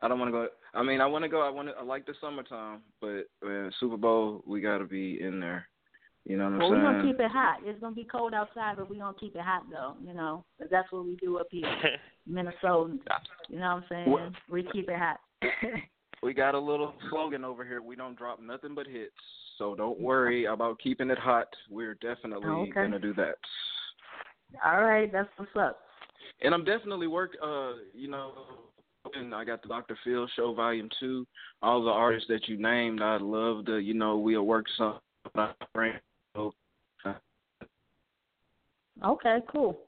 I 0.00 0.08
don't 0.08 0.18
want 0.18 0.28
to 0.28 0.32
go. 0.32 0.48
I 0.74 0.82
mean, 0.82 1.00
I 1.00 1.06
want 1.06 1.24
to 1.24 1.28
go. 1.28 1.42
I 1.42 1.50
want 1.50 1.68
to. 1.68 1.74
I 1.74 1.82
like 1.82 2.06
the 2.06 2.14
summertime, 2.20 2.80
but 3.00 3.24
uh, 3.46 3.68
Super 3.78 3.96
Bowl, 3.96 4.42
we 4.46 4.60
got 4.60 4.78
to 4.78 4.84
be 4.84 5.20
in 5.20 5.38
there. 5.38 5.66
You 6.24 6.36
know 6.36 6.44
what 6.44 6.52
I'm 6.54 6.58
Well, 6.60 6.70
we're 6.70 6.82
gonna 6.82 7.02
keep 7.02 7.18
it 7.20 7.30
hot. 7.30 7.58
It's 7.64 7.80
gonna 7.80 7.94
be 7.94 8.04
cold 8.04 8.32
outside, 8.32 8.76
but 8.76 8.88
we're 8.88 9.00
gonna 9.00 9.16
keep 9.18 9.34
it 9.34 9.42
hot 9.42 9.64
though. 9.70 9.94
You 10.06 10.14
know, 10.14 10.44
'cause 10.58 10.68
that's 10.70 10.90
what 10.92 11.04
we 11.04 11.16
do 11.16 11.38
up 11.38 11.48
here, 11.50 11.62
Minnesota. 12.26 12.96
You 13.48 13.58
know 13.58 13.74
what 13.74 13.82
I'm 13.82 13.84
saying? 13.88 14.10
What- 14.10 14.32
We 14.48 14.62
keep 14.62 14.88
it 14.88 14.98
hot. 14.98 15.20
We 16.22 16.32
got 16.32 16.54
a 16.54 16.58
little 16.58 16.94
slogan 17.10 17.44
over 17.44 17.64
here. 17.64 17.82
We 17.82 17.96
don't 17.96 18.16
drop 18.16 18.40
nothing 18.40 18.76
but 18.76 18.86
hits. 18.86 19.16
So 19.58 19.74
don't 19.74 19.98
worry 20.00 20.44
about 20.44 20.78
keeping 20.78 21.10
it 21.10 21.18
hot. 21.18 21.48
We're 21.68 21.94
definitely 21.94 22.48
Okay. 22.48 22.70
gonna 22.70 23.00
do 23.00 23.12
that. 23.14 23.38
All 24.64 24.84
right, 24.84 25.10
that's 25.10 25.28
what's 25.36 25.56
up. 25.56 25.80
And 26.42 26.54
I'm 26.54 26.62
definitely 26.64 27.08
work. 27.08 27.36
Uh, 27.42 27.72
you 27.92 28.06
know, 28.08 28.34
and 29.14 29.34
I 29.34 29.42
got 29.44 29.62
the 29.62 29.68
Dr. 29.68 29.96
Phil 30.04 30.28
Show 30.28 30.54
Volume 30.54 30.88
Two. 31.00 31.26
All 31.62 31.82
the 31.82 31.90
artists 31.90 32.28
that 32.28 32.46
you 32.46 32.56
named, 32.56 33.02
I'd 33.02 33.20
love 33.22 33.66
to. 33.66 33.78
You 33.78 33.94
know, 33.94 34.16
we'll 34.18 34.46
work 34.46 34.66
some. 34.76 35.00
Okay, 39.04 39.38
cool. 39.50 39.78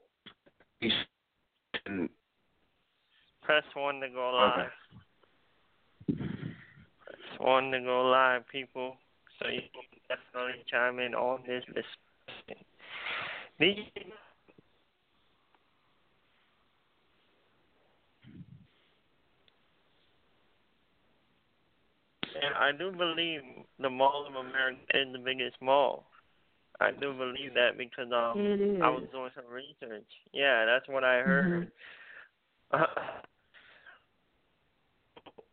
Press 3.41 3.63
one 3.73 4.01
to 4.01 4.09
go 4.09 4.31
live. 4.31 4.69
Press 6.07 7.39
one 7.39 7.71
to 7.71 7.79
go 7.79 8.01
live, 8.09 8.47
people. 8.51 8.97
So 9.39 9.47
you 9.49 9.61
can 9.61 10.17
definitely 10.33 10.63
chime 10.69 10.99
in 10.99 11.13
on 11.13 11.41
this 11.47 11.63
discussion. 11.65 12.65
DJ 13.59 13.87
And 22.35 22.53
I 22.53 22.71
do 22.77 22.91
believe 22.91 23.41
the 23.79 23.89
Mall 23.89 24.25
of 24.27 24.35
America 24.35 24.81
is 24.93 25.07
the 25.13 25.19
biggest 25.19 25.55
mall. 25.61 26.05
I 26.81 26.91
do 26.91 27.13
believe 27.13 27.53
that 27.53 27.77
because 27.77 28.11
um 28.11 28.81
I 28.83 28.89
was 28.89 29.03
doing 29.11 29.29
some 29.35 29.45
research. 29.51 30.07
Yeah, 30.33 30.65
that's 30.65 30.87
what 30.87 31.03
I 31.03 31.19
heard. 31.19 31.71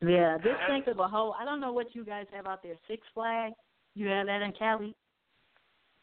Yeah, 0.04 0.36
just 0.38 0.58
think 0.68 0.88
of 0.88 0.98
a 0.98 1.06
whole. 1.06 1.34
I 1.40 1.44
don't 1.44 1.60
know 1.60 1.72
what 1.72 1.94
you 1.94 2.04
guys 2.04 2.26
have 2.34 2.46
out 2.46 2.62
there. 2.62 2.74
Six 2.88 3.02
Flags. 3.14 3.54
You 3.94 4.08
have 4.08 4.26
that 4.26 4.42
in 4.42 4.52
Cali? 4.58 4.96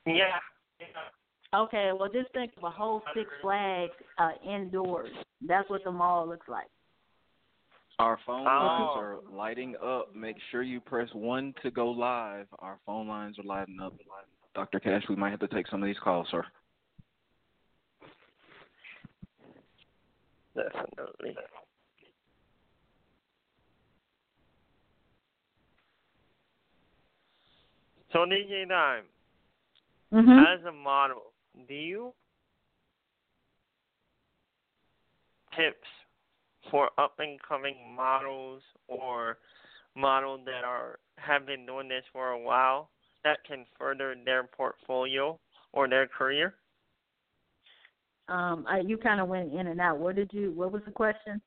Yeah. 0.05 0.13
yeah. 0.79 1.59
Okay, 1.59 1.91
well 1.99 2.09
just 2.09 2.31
think 2.31 2.51
of 2.57 2.63
a 2.63 2.69
whole 2.69 3.01
Six 3.13 3.29
Flags 3.41 3.91
uh, 4.17 4.31
indoors. 4.49 5.09
That's 5.45 5.69
what 5.69 5.83
the 5.83 5.91
mall 5.91 6.27
looks 6.27 6.47
like. 6.47 6.67
Our 7.97 8.17
phone 8.25 8.47
Oh. 8.47 8.65
lines 8.65 8.91
are 8.95 9.17
lighting 9.35 9.75
up. 9.83 10.15
Make 10.15 10.37
sure 10.51 10.61
you 10.63 10.79
press 10.79 11.09
one 11.13 11.53
to 11.63 11.69
go 11.69 11.89
live. 11.89 12.47
Our 12.59 12.79
phone 12.85 13.09
lines 13.09 13.37
are 13.37 13.43
lighting 13.43 13.79
up. 13.81 13.93
Dr. 14.59 14.81
Cash, 14.81 15.03
we 15.07 15.15
might 15.15 15.29
have 15.29 15.39
to 15.39 15.47
take 15.47 15.67
some 15.67 15.81
of 15.81 15.87
these 15.87 15.99
calls, 16.03 16.27
sir. 16.29 16.43
Definitely. 20.53 21.37
So 28.11 28.25
DJ 28.25 28.67
Dime, 28.67 29.05
Mhm. 30.11 30.45
as 30.45 30.65
a 30.65 30.73
model, 30.73 31.31
do 31.65 31.73
you 31.73 32.13
tips 35.55 35.87
for 36.69 36.91
up 36.97 37.17
and 37.19 37.41
coming 37.41 37.95
models 37.95 38.61
or 38.87 39.37
models 39.95 40.43
that 40.43 40.65
are 40.65 40.99
have 41.17 41.45
been 41.45 41.65
doing 41.65 41.87
this 41.87 42.05
for 42.07 42.31
a 42.31 42.37
while 42.37 42.89
that 43.23 43.43
can 43.45 43.65
further 43.77 44.15
their 44.25 44.43
portfolio 44.43 45.39
or 45.73 45.87
their 45.87 46.07
career? 46.07 46.55
Um, 48.27 48.65
I, 48.67 48.79
you 48.79 48.97
kind 48.97 49.19
of 49.19 49.27
went 49.27 49.53
in 49.53 49.67
and 49.67 49.81
out. 49.81 49.97
What 49.97 50.15
did 50.15 50.31
you? 50.31 50.51
What 50.51 50.71
was 50.71 50.83
the 50.85 50.91
question? 50.91 51.41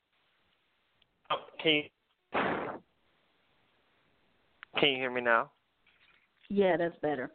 Oh, 1.31 1.37
can 1.61 1.71
you, 1.71 1.83
can 4.79 4.89
you 4.89 4.97
hear 4.97 5.11
me 5.11 5.21
now? 5.21 5.51
Yeah, 6.49 6.75
that's 6.77 6.97
better. 7.01 7.31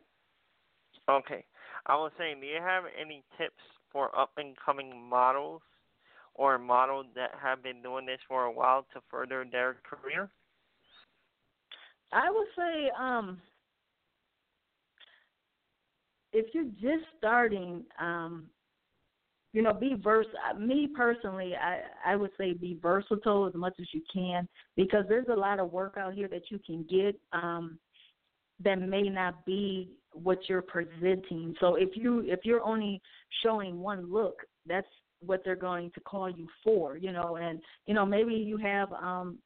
Okay. 1.09 1.45
I 1.87 1.95
was 1.95 2.13
saying, 2.19 2.41
do 2.41 2.47
you 2.47 2.61
have 2.61 2.85
any 3.01 3.25
tips 3.39 3.63
for 3.91 4.17
up 4.19 4.33
and 4.37 4.55
coming 4.63 5.09
models 5.09 5.63
or 6.35 6.59
models 6.59 7.07
that 7.15 7.31
have 7.43 7.63
been 7.63 7.83
doing 7.83 8.05
this 8.05 8.21
for 8.29 8.45
a 8.45 8.53
while 8.53 8.87
to 8.93 9.01
further 9.11 9.47
their 9.51 9.77
career? 9.83 10.29
I 12.13 12.31
would 12.31 12.47
say, 12.57 12.91
um, 12.99 13.41
if 16.39 16.55
you're 16.55 16.65
just 16.81 17.05
starting, 17.17 17.85
um, 18.01 18.47
you 19.53 19.63
know, 19.63 19.73
be 19.73 19.95
vers. 20.03 20.27
Me 20.59 20.89
personally, 20.95 21.55
I 21.57 21.81
I 22.05 22.17
would 22.17 22.31
say 22.39 22.53
be 22.53 22.79
versatile 22.81 23.47
as 23.47 23.55
much 23.55 23.75
as 23.81 23.87
you 23.93 24.03
can 24.13 24.49
because 24.77 25.05
there's 25.09 25.29
a 25.29 25.35
lot 25.37 25.59
of 25.59 25.73
work 25.73 25.97
out 25.99 26.15
here 26.15 26.29
that 26.29 26.51
you 26.51 26.61
can 26.65 26.85
get 26.89 27.19
um, 27.33 27.79
that 28.63 28.77
may 28.81 29.03
not 29.03 29.45
be 29.45 29.91
what 30.13 30.39
you're 30.49 30.63
presenting. 30.63 31.55
So 31.61 31.75
if 31.75 31.91
you 31.95 32.21
if 32.27 32.41
you're 32.45 32.65
only 32.65 33.01
showing 33.43 33.81
one 33.81 34.13
look, 34.13 34.37
that's 34.67 34.87
what 35.21 35.43
they're 35.45 35.57
going 35.57 35.91
to 35.93 36.01
call 36.01 36.31
you 36.31 36.47
for. 36.63 36.97
You 36.97 37.13
know, 37.13 37.37
and 37.37 37.61
you 37.87 37.95
know 37.95 38.07
maybe 38.07 38.35
you 38.35 38.59
have 38.59 38.93
um, 38.93 39.39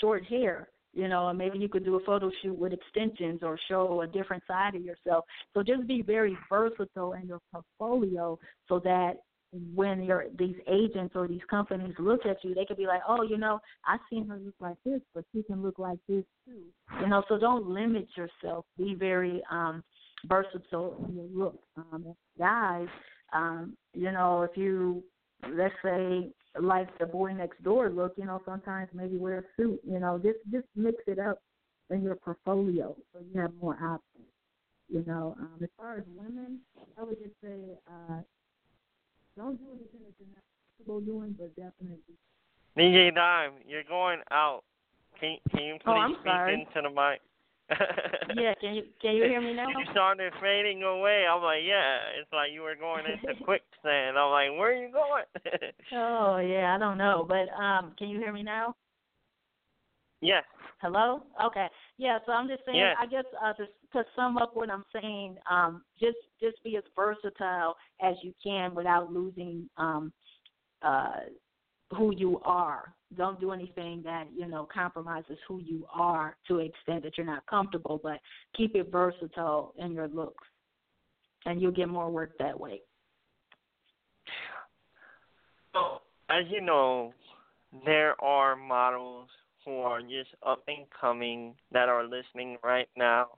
short 0.00 0.24
hair 0.26 0.68
you 0.94 1.08
know, 1.08 1.28
and 1.28 1.38
maybe 1.38 1.58
you 1.58 1.68
could 1.68 1.84
do 1.84 1.96
a 1.96 2.04
photo 2.04 2.30
shoot 2.42 2.58
with 2.58 2.72
extensions 2.72 3.40
or 3.42 3.58
show 3.68 4.02
a 4.02 4.06
different 4.06 4.42
side 4.46 4.74
of 4.74 4.82
yourself. 4.82 5.24
So 5.54 5.62
just 5.62 5.86
be 5.86 6.02
very 6.02 6.36
versatile 6.48 7.14
in 7.14 7.26
your 7.26 7.40
portfolio 7.50 8.38
so 8.68 8.78
that 8.80 9.14
when 9.74 10.02
your 10.02 10.26
these 10.38 10.56
agents 10.66 11.14
or 11.14 11.28
these 11.28 11.42
companies 11.50 11.94
look 11.98 12.24
at 12.24 12.38
you, 12.42 12.54
they 12.54 12.64
could 12.64 12.76
be 12.76 12.86
like, 12.86 13.02
oh, 13.06 13.22
you 13.22 13.36
know, 13.36 13.60
I've 13.86 14.00
seen 14.08 14.26
her 14.28 14.38
look 14.38 14.54
like 14.60 14.76
this, 14.84 15.00
but 15.14 15.24
she 15.34 15.42
can 15.42 15.62
look 15.62 15.78
like 15.78 15.98
this 16.08 16.24
too. 16.46 16.62
You 17.00 17.08
know, 17.08 17.22
so 17.28 17.38
don't 17.38 17.68
limit 17.68 18.08
yourself. 18.16 18.64
Be 18.78 18.94
very 18.94 19.42
um 19.50 19.82
versatile 20.26 21.04
in 21.08 21.16
your 21.16 21.26
look. 21.34 21.58
Um, 21.76 22.14
guys, 22.38 22.88
um, 23.32 23.76
you 23.92 24.10
know, 24.12 24.42
if 24.42 24.56
you 24.56 25.02
let's 25.50 25.74
say 25.82 26.30
like 26.60 26.96
the 26.98 27.06
boy 27.06 27.32
next 27.32 27.62
door 27.62 27.90
look, 27.90 28.14
you 28.16 28.26
know, 28.26 28.40
sometimes 28.44 28.88
maybe 28.92 29.16
wear 29.16 29.38
a 29.38 29.42
suit, 29.56 29.80
you 29.88 29.98
know, 29.98 30.18
just 30.22 30.38
just 30.50 30.66
mix 30.76 30.98
it 31.06 31.18
up 31.18 31.40
in 31.90 32.02
your 32.02 32.16
portfolio 32.16 32.94
so 33.12 33.20
you 33.20 33.40
have 33.40 33.52
more 33.60 33.74
options. 33.74 34.28
You 34.88 35.04
know, 35.06 35.34
um, 35.40 35.58
as 35.62 35.68
far 35.76 35.96
as 35.96 36.04
women, 36.14 36.60
I 36.98 37.04
would 37.04 37.18
just 37.18 37.34
say 37.42 37.78
uh, 37.88 38.20
don't 39.36 39.56
do 39.56 39.64
anything 39.70 40.00
that 40.04 40.14
you're 40.18 40.28
not 40.28 40.44
comfortable 40.76 41.00
doing, 41.00 41.34
but 41.38 41.54
definitely. 41.56 42.16
DJ 42.76 43.14
Dime, 43.14 43.52
you're 43.66 43.84
going 43.84 44.20
out. 44.30 44.62
Can 45.20 45.36
can 45.50 45.62
you 45.64 45.74
please 45.74 45.86
Oh, 45.86 45.92
I'm 45.92 46.12
speak 46.14 46.24
sorry. 46.24 46.54
into 46.54 46.88
the 46.88 46.90
mic? 46.90 47.20
Yeah, 48.34 48.54
can 48.60 48.74
you 48.74 48.82
can 49.00 49.14
you 49.16 49.24
hear 49.24 49.40
me 49.40 49.54
now? 49.54 49.68
You 49.68 49.84
started 49.92 50.32
fading 50.40 50.82
away. 50.82 51.24
I'm 51.30 51.42
like, 51.42 51.62
yeah. 51.64 51.98
It's 52.20 52.32
like 52.32 52.50
you 52.52 52.62
were 52.62 52.76
going 52.76 53.04
into 53.06 53.40
quicksand. 53.44 54.18
I'm 54.18 54.30
like, 54.30 54.50
where 54.58 54.72
are 54.72 54.74
you 54.74 54.92
going? 54.92 55.24
Oh 55.94 56.38
yeah, 56.38 56.74
I 56.74 56.78
don't 56.78 56.96
know, 56.96 57.26
but 57.28 57.48
um, 57.60 57.94
can 57.98 58.08
you 58.08 58.18
hear 58.18 58.32
me 58.32 58.42
now? 58.42 58.74
yes. 60.22 60.44
Hello? 60.80 61.22
Okay. 61.44 61.66
Yeah, 61.98 62.18
so 62.24 62.32
I'm 62.32 62.48
just 62.48 62.62
saying 62.64 62.78
Yes. 62.78 62.96
I 62.98 63.06
guess 63.06 63.24
uh 63.44 63.52
to 63.54 63.66
to 63.92 64.04
sum 64.16 64.36
up 64.38 64.56
what 64.56 64.70
I'm 64.70 64.84
saying, 64.92 65.36
um, 65.50 65.82
just 66.00 66.16
just 66.40 66.62
be 66.64 66.76
as 66.76 66.84
versatile 66.96 67.76
as 68.00 68.14
you 68.22 68.32
can 68.42 68.74
without 68.74 69.12
losing 69.12 69.68
um 69.76 70.12
uh 70.82 71.20
who 71.96 72.14
you 72.14 72.40
are. 72.44 72.94
Don't 73.16 73.40
do 73.40 73.52
anything 73.52 74.02
that, 74.04 74.26
you 74.34 74.46
know, 74.46 74.66
compromises 74.72 75.38
who 75.46 75.60
you 75.60 75.86
are 75.92 76.36
to 76.48 76.60
an 76.60 76.66
extent 76.66 77.02
that 77.04 77.18
you're 77.18 77.26
not 77.26 77.46
comfortable, 77.46 78.00
but 78.02 78.18
keep 78.56 78.74
it 78.74 78.90
versatile 78.90 79.74
in 79.78 79.92
your 79.92 80.08
looks. 80.08 80.44
And 81.44 81.60
you'll 81.60 81.72
get 81.72 81.88
more 81.88 82.10
work 82.10 82.32
that 82.38 82.58
way. 82.58 82.80
So, 85.74 86.00
as 86.30 86.44
you 86.50 86.60
know, 86.60 87.12
there 87.84 88.20
are 88.22 88.56
models 88.56 89.28
who 89.64 89.78
are 89.78 90.00
just 90.00 90.30
up 90.46 90.62
and 90.68 90.86
coming 90.98 91.54
that 91.72 91.88
are 91.88 92.04
listening 92.04 92.56
right 92.62 92.88
now, 92.96 93.28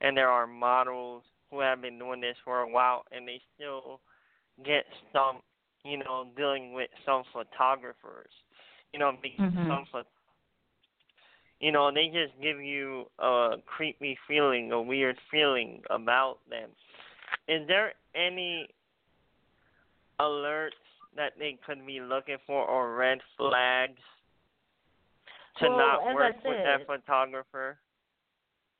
and 0.00 0.16
there 0.16 0.28
are 0.28 0.46
models 0.46 1.24
who 1.50 1.60
have 1.60 1.80
been 1.80 1.98
doing 1.98 2.20
this 2.20 2.36
for 2.44 2.60
a 2.60 2.68
while 2.68 3.04
and 3.10 3.26
they 3.26 3.40
still 3.54 4.00
get 4.64 4.84
some, 5.12 5.40
you 5.84 5.98
know, 5.98 6.26
dealing 6.36 6.72
with 6.72 6.90
some 7.06 7.22
photographers, 7.32 8.30
you 8.92 8.98
know, 8.98 9.12
because 9.22 9.52
Mhm. 9.52 9.66
some 9.68 10.04
you 11.60 11.72
know, 11.72 11.90
they 11.92 12.06
just 12.06 12.38
give 12.40 12.60
you 12.60 13.10
a 13.18 13.56
creepy 13.66 14.16
feeling, 14.28 14.70
a 14.70 14.80
weird 14.80 15.18
feeling 15.30 15.82
about 15.90 16.38
them. 16.48 16.70
Is 17.48 17.66
there 17.66 17.94
any 18.14 18.68
alerts 20.20 20.70
that 21.16 21.32
they 21.38 21.58
could 21.66 21.84
be 21.84 22.00
looking 22.00 22.38
for 22.46 22.64
or 22.64 22.94
red 22.94 23.18
flags 23.36 24.00
to 25.58 25.68
Well, 25.68 25.76
not 25.76 26.14
work 26.14 26.44
with 26.44 26.64
that 26.64 26.86
photographer? 26.86 27.78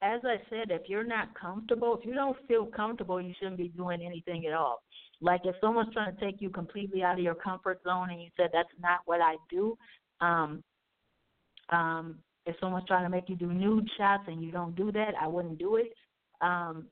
as 0.01 0.21
I 0.25 0.37
said, 0.49 0.71
if 0.71 0.89
you're 0.89 1.05
not 1.05 1.35
comfortable, 1.35 1.99
if 1.99 2.07
you 2.07 2.15
don't 2.15 2.37
feel 2.47 2.67
comfortable, 2.67 3.21
you 3.21 3.35
shouldn't 3.39 3.57
be 3.57 3.69
doing 3.69 4.01
anything 4.05 4.47
at 4.47 4.53
all. 4.53 4.83
Like 5.21 5.41
if 5.45 5.57
someone's 5.61 5.93
trying 5.93 6.15
to 6.15 6.21
take 6.21 6.41
you 6.41 6.51
completely 6.51 7.03
out 7.03 7.19
of 7.19 7.25
your 7.25 7.35
comfort 7.35 7.81
zone 7.85 8.11
and 8.11 8.21
you 8.21 8.29
said 8.37 8.51
that's 8.53 8.69
not 8.81 9.01
what 9.07 9.21
I 9.21 9.37
do, 9.51 9.77
um 10.21 10.63
um 11.71 12.19
if 12.47 12.57
someone's 12.61 12.87
trying 12.87 13.05
to 13.05 13.11
make 13.11 13.29
you 13.29 13.37
do 13.37 13.53
nude 13.53 13.89
shots 13.99 14.25
and 14.27 14.43
you 14.43 14.51
don't 14.51 14.75
do 14.75 14.91
that, 14.93 15.15
I 15.21 15.27
wouldn't 15.27 15.59
do 15.59 15.77
it. 15.77 15.93
Um 16.41 16.87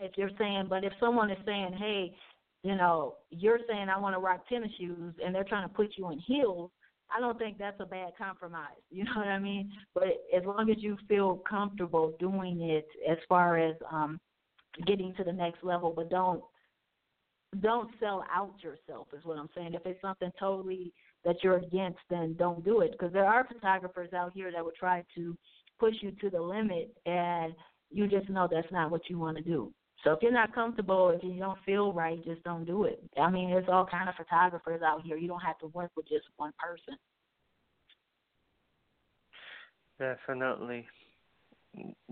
if 0.00 0.12
you're 0.16 0.30
saying 0.38 0.66
but 0.68 0.84
if 0.84 0.92
someone 0.98 1.30
is 1.30 1.38
saying, 1.46 1.74
Hey, 1.78 2.14
you 2.62 2.74
know, 2.74 3.16
you're 3.30 3.60
saying 3.68 3.88
I 3.88 3.98
want 3.98 4.16
to 4.16 4.20
rock 4.20 4.48
tennis 4.48 4.72
shoes 4.78 5.14
and 5.24 5.34
they're 5.34 5.44
trying 5.44 5.68
to 5.68 5.74
put 5.74 5.94
you 5.96 6.10
in 6.10 6.18
heels, 6.18 6.70
I 7.14 7.20
don't 7.20 7.38
think 7.38 7.58
that's 7.58 7.80
a 7.80 7.86
bad 7.86 8.12
compromise. 8.18 8.80
You 8.90 9.04
know 9.04 9.12
what 9.16 9.28
I 9.28 9.38
mean? 9.38 9.70
But 9.94 10.08
as 10.36 10.44
long 10.44 10.68
as 10.70 10.78
you 10.78 10.96
feel 11.06 11.42
comfortable 11.48 12.16
doing 12.18 12.60
it 12.62 12.88
as 13.08 13.18
far 13.28 13.56
as 13.58 13.76
um 13.92 14.18
getting 14.84 15.14
to 15.14 15.24
the 15.24 15.32
next 15.32 15.62
level, 15.62 15.92
but 15.94 16.10
don't 16.10 16.42
don't 17.60 17.90
sell 18.00 18.24
out 18.32 18.54
yourself 18.62 19.08
is 19.16 19.24
what 19.24 19.38
I'm 19.38 19.48
saying. 19.54 19.74
If 19.74 19.86
it's 19.86 20.00
something 20.00 20.30
totally 20.38 20.92
that 21.24 21.36
you're 21.42 21.58
against, 21.58 21.98
then 22.10 22.34
don't 22.38 22.64
do 22.64 22.80
it 22.80 22.92
because 22.92 23.12
there 23.12 23.26
are 23.26 23.46
photographers 23.46 24.12
out 24.12 24.32
here 24.32 24.50
that 24.52 24.64
would 24.64 24.74
try 24.74 25.04
to 25.14 25.36
push 25.78 25.94
you 26.00 26.12
to 26.20 26.30
the 26.30 26.40
limit 26.40 26.94
and 27.04 27.52
you 27.90 28.06
just 28.08 28.28
know 28.28 28.48
that's 28.50 28.70
not 28.72 28.90
what 28.90 29.02
you 29.08 29.18
want 29.18 29.36
to 29.36 29.42
do. 29.42 29.72
So 30.04 30.12
if 30.12 30.22
you're 30.22 30.32
not 30.32 30.54
comfortable, 30.54 31.10
if 31.10 31.22
you 31.22 31.38
don't 31.38 31.58
feel 31.64 31.92
right, 31.92 32.22
just 32.24 32.42
don't 32.44 32.64
do 32.64 32.84
it. 32.84 33.02
I 33.20 33.30
mean, 33.30 33.50
there's 33.50 33.68
all 33.68 33.86
kind 33.86 34.08
of 34.08 34.14
photographers 34.14 34.82
out 34.82 35.02
here. 35.02 35.16
You 35.16 35.28
don't 35.28 35.40
have 35.40 35.58
to 35.58 35.66
work 35.68 35.90
with 35.96 36.08
just 36.08 36.26
one 36.36 36.52
person. 36.58 36.96
Definitely 39.98 40.86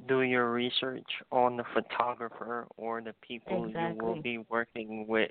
do 0.09 0.23
your 0.23 0.53
research 0.53 1.07
on 1.31 1.57
the 1.57 1.65
photographer 1.73 2.67
or 2.77 3.01
the 3.01 3.15
people 3.27 3.69
you 3.69 3.97
will 4.01 4.21
be 4.23 4.39
working 4.49 5.07
with. 5.07 5.31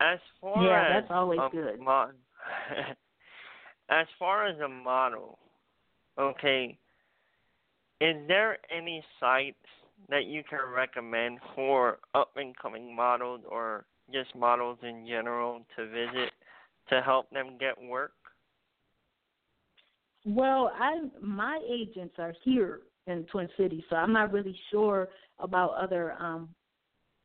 As 0.00 0.18
far 0.40 0.64
Yeah, 0.64 0.98
as 0.98 1.02
that's 1.02 1.12
always 1.12 1.40
good. 1.52 1.80
mo- 1.80 2.10
as 3.88 4.06
far 4.18 4.46
as 4.46 4.58
a 4.60 4.68
model, 4.68 5.38
okay, 6.18 6.78
is 8.00 8.16
there 8.28 8.58
any 8.70 9.02
sites 9.20 9.56
that 10.08 10.26
you 10.26 10.42
can 10.48 10.58
recommend 10.74 11.38
for 11.54 11.98
up 12.14 12.32
and 12.36 12.56
coming 12.56 12.94
models 12.94 13.40
or 13.48 13.86
just 14.12 14.34
models 14.34 14.78
in 14.82 15.06
general 15.08 15.64
to 15.76 15.86
visit 15.88 16.32
to 16.90 17.00
help 17.00 17.30
them 17.30 17.56
get 17.58 17.80
work? 17.80 18.12
Well, 20.24 20.72
I 20.74 21.02
my 21.20 21.60
agents 21.68 22.14
are 22.18 22.34
here 22.44 22.80
in 23.06 23.24
Twin 23.24 23.48
Cities, 23.58 23.82
so 23.90 23.96
I'm 23.96 24.12
not 24.12 24.32
really 24.32 24.58
sure 24.70 25.08
about 25.38 25.74
other 25.74 26.12
um 26.20 26.48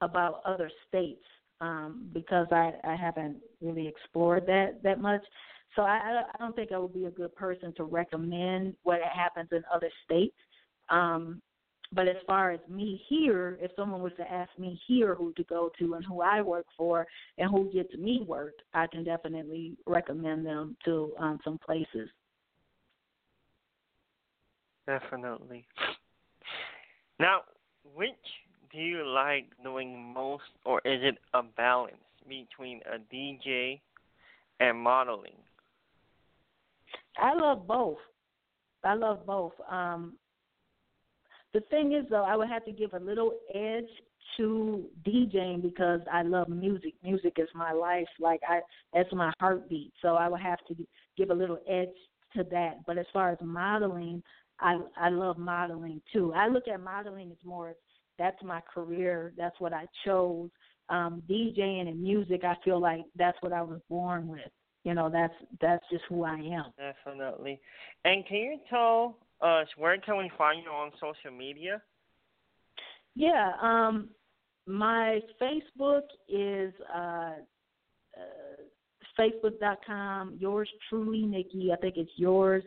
about 0.02 0.42
other 0.46 0.70
states 0.88 1.24
um 1.62 2.10
because 2.14 2.48
I 2.52 2.74
I 2.84 2.96
haven't 2.96 3.38
really 3.62 3.88
explored 3.88 4.46
that 4.48 4.84
that 4.84 5.00
much. 5.00 5.22
So 5.76 5.84
I 5.84 6.24
I 6.34 6.38
don't 6.40 6.56
think 6.56 6.72
I 6.74 6.78
would 6.78 6.94
be 6.94 7.06
a 7.06 7.12
good 7.12 7.34
person 7.36 7.74
to 7.78 7.84
recommend 7.86 8.76
what 8.84 9.00
happens 9.02 9.50
in 9.52 9.64
other 9.74 9.90
states. 10.06 10.36
Um 10.90 11.42
but 11.92 12.08
as 12.08 12.18
far 12.28 12.52
as 12.52 12.60
me 12.70 13.02
here, 13.10 13.58
if 13.62 13.72
someone 13.76 14.02
was 14.04 14.14
to 14.18 14.32
ask 14.32 14.52
me 14.60 14.80
here 14.88 15.16
who 15.16 15.34
to 15.34 15.44
go 15.46 15.72
to 15.80 15.96
and 15.96 16.06
who 16.06 16.22
I 16.22 16.42
work 16.42 16.68
for 16.78 17.08
and 17.40 17.50
who 17.50 17.72
gets 17.74 17.94
me 17.96 18.24
work, 18.28 18.54
I 18.76 18.86
can 18.88 19.04
definitely 19.04 19.76
recommend 19.88 20.46
them 20.46 20.78
to 20.86 21.14
um, 21.18 21.40
some 21.44 21.58
places. 21.66 22.10
Definitely. 24.90 25.66
Now, 27.20 27.42
which 27.94 28.10
do 28.72 28.80
you 28.80 29.06
like 29.06 29.46
doing 29.64 30.12
most, 30.16 30.50
or 30.66 30.80
is 30.80 31.00
it 31.04 31.20
a 31.36 31.44
balance 31.44 31.98
between 32.28 32.82
a 32.92 32.98
DJ 33.14 33.82
and 34.60 34.80
modeling? 34.80 35.38
I 37.18 37.36
love 37.36 37.68
both. 37.68 38.00
I 38.84 38.96
love 38.96 39.28
both. 39.28 39.52
Um, 39.70 40.14
the 41.54 41.60
thing 41.70 41.94
is, 41.94 42.06
though, 42.10 42.24
I 42.24 42.36
would 42.36 42.50
have 42.50 42.66
to 42.66 42.72
give 42.72 42.94
a 42.94 43.00
little 43.00 43.34
edge 43.54 43.90
to 44.38 44.86
DJing 45.08 45.62
because 45.62 46.02
I 46.12 46.24
love 46.24 46.50
music. 46.50 46.96
Music 47.04 47.34
is 47.38 47.50
my 47.54 47.74
life. 47.74 48.08
Like 48.20 48.42
I, 48.50 48.62
that's 48.92 49.14
my 49.14 49.32
heartbeat. 49.40 49.94
So 50.02 50.16
I 50.16 50.28
would 50.28 50.42
have 50.42 50.60
to 50.68 50.76
give 51.16 51.30
a 51.30 51.34
little 51.36 51.60
edge 51.70 51.90
to 52.36 52.44
that. 52.50 52.86
But 52.88 52.98
as 52.98 53.06
far 53.14 53.30
as 53.30 53.38
modeling, 53.42 54.24
I 54.60 54.80
I 54.98 55.10
love 55.10 55.38
modeling 55.38 56.02
too. 56.12 56.34
I 56.34 56.48
look 56.48 56.68
at 56.68 56.82
modeling 56.82 57.32
as 57.32 57.46
more 57.46 57.76
that's 58.20 58.42
my 58.44 58.62
career. 58.62 59.34
That's 59.38 59.60
what 59.60 59.74
I 59.74 59.86
chose. 60.06 60.50
Um, 60.90 61.24
DJing 61.30 61.88
and 61.88 62.02
music, 62.02 62.44
I 62.44 62.56
feel 62.66 62.80
like 62.80 63.02
that's 63.16 63.38
what 63.42 63.54
I 63.54 63.62
was 63.62 63.80
born 63.90 64.28
with. 64.28 64.42
You 64.84 64.94
know, 64.94 65.10
that's 65.10 65.34
that's 65.62 65.84
just 65.92 66.04
who 66.10 66.24
I 66.24 66.36
am. 66.36 66.66
Definitely. 66.78 67.60
And 68.06 68.26
can 68.28 68.38
you 68.38 68.58
tell 68.70 69.18
us 69.42 69.68
where 69.78 69.98
can 70.00 70.18
we 70.18 70.30
find 70.38 70.64
you 70.64 70.70
on 70.70 70.92
social 71.00 71.36
media? 71.36 71.82
Yeah, 73.16 73.52
um, 73.62 74.10
my 74.66 75.20
Facebook 75.42 76.04
is 76.28 76.74
uh, 76.94 77.34
uh, 78.18 79.20
facebook.com. 79.20 80.38
Yours 80.40 80.70
truly, 80.90 81.24
Nikki. 81.24 81.72
I 81.74 81.76
think 81.78 81.96
it's 81.98 82.12
yours 82.16 82.64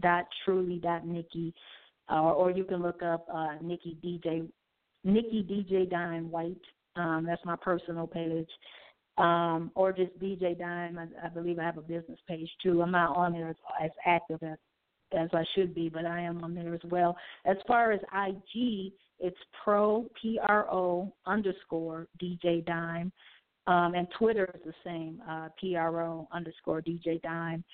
dot 0.00 0.26
truly 0.44 0.78
dot 0.78 1.06
Nikki, 1.06 1.54
uh, 2.10 2.32
or 2.32 2.50
you 2.50 2.64
can 2.64 2.82
look 2.82 3.02
up 3.02 3.26
uh, 3.32 3.54
Nikki 3.62 3.98
DJ 4.04 4.48
Nikki 5.04 5.42
DJ 5.48 5.88
Dime 5.88 6.30
White. 6.30 6.56
Um, 6.96 7.24
that's 7.26 7.44
my 7.44 7.56
personal 7.56 8.06
page. 8.06 8.48
Um, 9.18 9.70
or 9.74 9.92
just 9.92 10.18
DJ 10.18 10.58
Dime. 10.58 10.98
I, 10.98 11.26
I 11.26 11.28
believe 11.28 11.58
I 11.58 11.64
have 11.64 11.78
a 11.78 11.82
business 11.82 12.18
page 12.28 12.50
too. 12.62 12.82
I'm 12.82 12.90
not 12.90 13.16
on 13.16 13.32
there 13.32 13.48
as, 13.48 13.56
as 13.82 13.90
active 14.04 14.42
as 14.42 14.58
as 15.16 15.28
I 15.32 15.44
should 15.54 15.74
be, 15.74 15.88
but 15.88 16.04
I 16.04 16.20
am 16.20 16.42
on 16.42 16.54
there 16.54 16.74
as 16.74 16.80
well. 16.84 17.16
As 17.44 17.56
far 17.66 17.92
as 17.92 18.00
IG, 18.12 18.92
it's 19.18 19.36
pro 19.64 20.06
P 20.20 20.38
R 20.42 20.70
O 20.70 21.12
underscore 21.26 22.08
DJ 22.22 22.64
Dime, 22.64 23.12
um, 23.66 23.94
and 23.94 24.06
Twitter 24.18 24.50
is 24.54 24.60
the 24.64 24.74
same 24.84 25.22
uh, 25.28 25.48
P 25.60 25.76
R 25.76 26.02
O 26.02 26.28
underscore 26.32 26.82
DJ 26.82 27.22
Dime. 27.22 27.64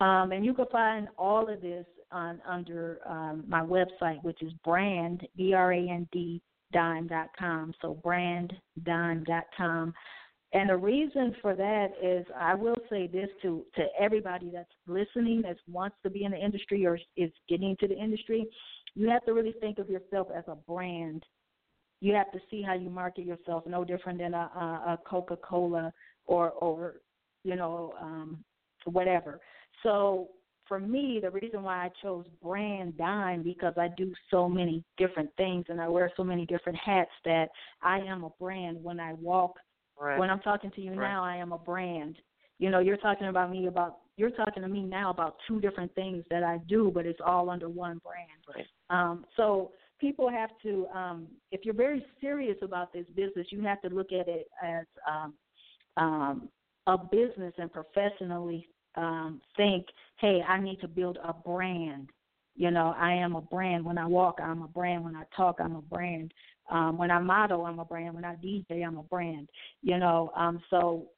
Um, 0.00 0.32
and 0.32 0.44
you 0.44 0.54
can 0.54 0.66
find 0.72 1.08
all 1.16 1.48
of 1.48 1.60
this 1.60 1.86
on 2.10 2.40
under 2.46 2.98
um, 3.06 3.44
my 3.46 3.60
website, 3.62 4.22
which 4.22 4.42
is 4.42 4.52
brand 4.64 5.26
b 5.36 5.54
r 5.54 5.72
a 5.72 5.88
n 5.88 6.08
d 6.12 6.40
dime 6.72 7.06
dot 7.06 7.30
com. 7.38 7.72
So 7.80 7.94
brand 8.02 8.52
dime 8.84 9.24
dot 9.24 9.44
com. 9.56 9.94
And 10.52 10.70
the 10.70 10.76
reason 10.76 11.34
for 11.42 11.54
that 11.56 11.88
is 12.00 12.24
I 12.38 12.54
will 12.54 12.76
say 12.88 13.08
this 13.08 13.28
to 13.42 13.64
to 13.76 13.86
everybody 13.98 14.50
that's 14.52 14.70
listening 14.86 15.42
that 15.42 15.56
wants 15.68 15.96
to 16.04 16.10
be 16.10 16.24
in 16.24 16.32
the 16.32 16.38
industry 16.38 16.86
or 16.86 16.98
is 17.16 17.30
getting 17.48 17.70
into 17.70 17.88
the 17.88 18.00
industry, 18.00 18.46
you 18.94 19.08
have 19.10 19.24
to 19.26 19.32
really 19.32 19.54
think 19.60 19.78
of 19.78 19.90
yourself 19.90 20.28
as 20.36 20.44
a 20.46 20.54
brand. 20.54 21.24
You 22.00 22.14
have 22.14 22.30
to 22.32 22.38
see 22.50 22.62
how 22.62 22.74
you 22.74 22.90
market 22.90 23.24
yourself, 23.24 23.64
no 23.66 23.84
different 23.84 24.18
than 24.18 24.34
a, 24.34 24.36
a, 24.86 24.98
Coca 25.06 25.36
Cola 25.36 25.92
or 26.26 26.50
or 26.50 26.96
you 27.42 27.56
know 27.56 27.94
um, 28.00 28.44
whatever. 28.84 29.40
So 29.84 30.30
for 30.66 30.80
me, 30.80 31.20
the 31.22 31.30
reason 31.30 31.62
why 31.62 31.84
I 31.84 31.90
chose 32.02 32.24
brand 32.42 32.96
dime 32.98 33.44
because 33.44 33.74
I 33.76 33.88
do 33.96 34.12
so 34.32 34.48
many 34.48 34.82
different 34.98 35.30
things 35.36 35.66
and 35.68 35.80
I 35.80 35.86
wear 35.86 36.10
so 36.16 36.24
many 36.24 36.44
different 36.46 36.78
hats 36.78 37.10
that 37.24 37.50
I 37.82 38.00
am 38.00 38.24
a 38.24 38.30
brand 38.40 38.82
when 38.82 38.98
I 38.98 39.12
walk 39.12 39.58
Right. 39.98 40.18
when 40.18 40.30
I'm 40.30 40.40
talking 40.40 40.70
to 40.72 40.80
you 40.80 40.90
right. 40.90 41.08
now, 41.08 41.24
I 41.24 41.36
am 41.36 41.52
a 41.52 41.58
brand. 41.58 42.16
You 42.58 42.70
know, 42.70 42.80
you're 42.80 42.96
talking 42.96 43.28
about 43.28 43.50
me 43.50 43.66
about 43.66 43.98
you're 44.16 44.30
talking 44.30 44.62
to 44.62 44.68
me 44.68 44.82
now 44.82 45.10
about 45.10 45.36
two 45.48 45.60
different 45.60 45.92
things 45.94 46.24
that 46.30 46.44
I 46.44 46.58
do, 46.68 46.90
but 46.94 47.04
it's 47.04 47.20
all 47.24 47.50
under 47.50 47.68
one 47.68 48.00
brand. 48.04 48.28
Right. 48.54 48.66
Um, 48.90 49.24
so 49.36 49.72
people 50.00 50.28
have 50.28 50.50
to, 50.62 50.86
um, 50.94 51.26
if 51.50 51.64
you're 51.64 51.74
very 51.74 52.04
serious 52.20 52.56
about 52.62 52.92
this 52.92 53.06
business, 53.16 53.48
you 53.50 53.62
have 53.62 53.82
to 53.82 53.88
look 53.88 54.12
at 54.12 54.28
it 54.28 54.46
as 54.62 54.84
um, 55.08 55.34
um, 55.96 56.48
a 56.86 56.96
business 56.96 57.52
and 57.58 57.72
professionally 57.72 58.68
um, 58.96 59.40
think, 59.56 59.86
hey, 60.20 60.42
I 60.46 60.60
need 60.60 60.80
to 60.80 60.88
build 60.88 61.18
a 61.22 61.32
brand. 61.32 62.10
You 62.56 62.70
know, 62.70 62.94
I 62.96 63.12
am 63.12 63.34
a 63.34 63.40
brand. 63.40 63.84
When 63.84 63.98
I 63.98 64.06
walk, 64.06 64.38
I'm 64.40 64.62
a 64.62 64.68
brand. 64.68 65.04
When 65.04 65.16
I 65.16 65.24
talk, 65.36 65.56
I'm 65.60 65.76
a 65.76 65.82
brand. 65.82 66.32
Um, 66.70 66.96
when 66.96 67.10
I 67.10 67.18
model, 67.18 67.66
I'm 67.66 67.78
a 67.78 67.84
brand. 67.84 68.14
When 68.14 68.24
I 68.24 68.36
DJ, 68.36 68.86
I'm 68.86 68.96
a 68.96 69.02
brand. 69.02 69.48
You 69.82 69.98
know, 69.98 70.30
um, 70.36 70.62
so 70.70 71.08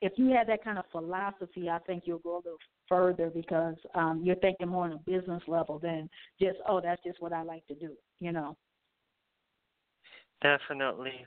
if 0.00 0.12
you 0.16 0.30
have 0.30 0.46
that 0.48 0.64
kind 0.64 0.78
of 0.78 0.84
philosophy, 0.90 1.68
I 1.70 1.78
think 1.80 2.04
you'll 2.06 2.18
go 2.18 2.36
a 2.36 2.42
little 2.42 2.58
further 2.88 3.30
because 3.30 3.76
um, 3.94 4.22
you're 4.24 4.36
thinking 4.36 4.68
more 4.68 4.84
on 4.84 4.92
a 4.92 4.98
business 4.98 5.42
level 5.46 5.78
than 5.78 6.10
just, 6.40 6.58
oh, 6.68 6.80
that's 6.80 7.02
just 7.04 7.22
what 7.22 7.32
I 7.32 7.42
like 7.42 7.66
to 7.68 7.74
do. 7.74 7.92
You 8.18 8.32
know. 8.32 8.56
Definitely. 10.42 11.24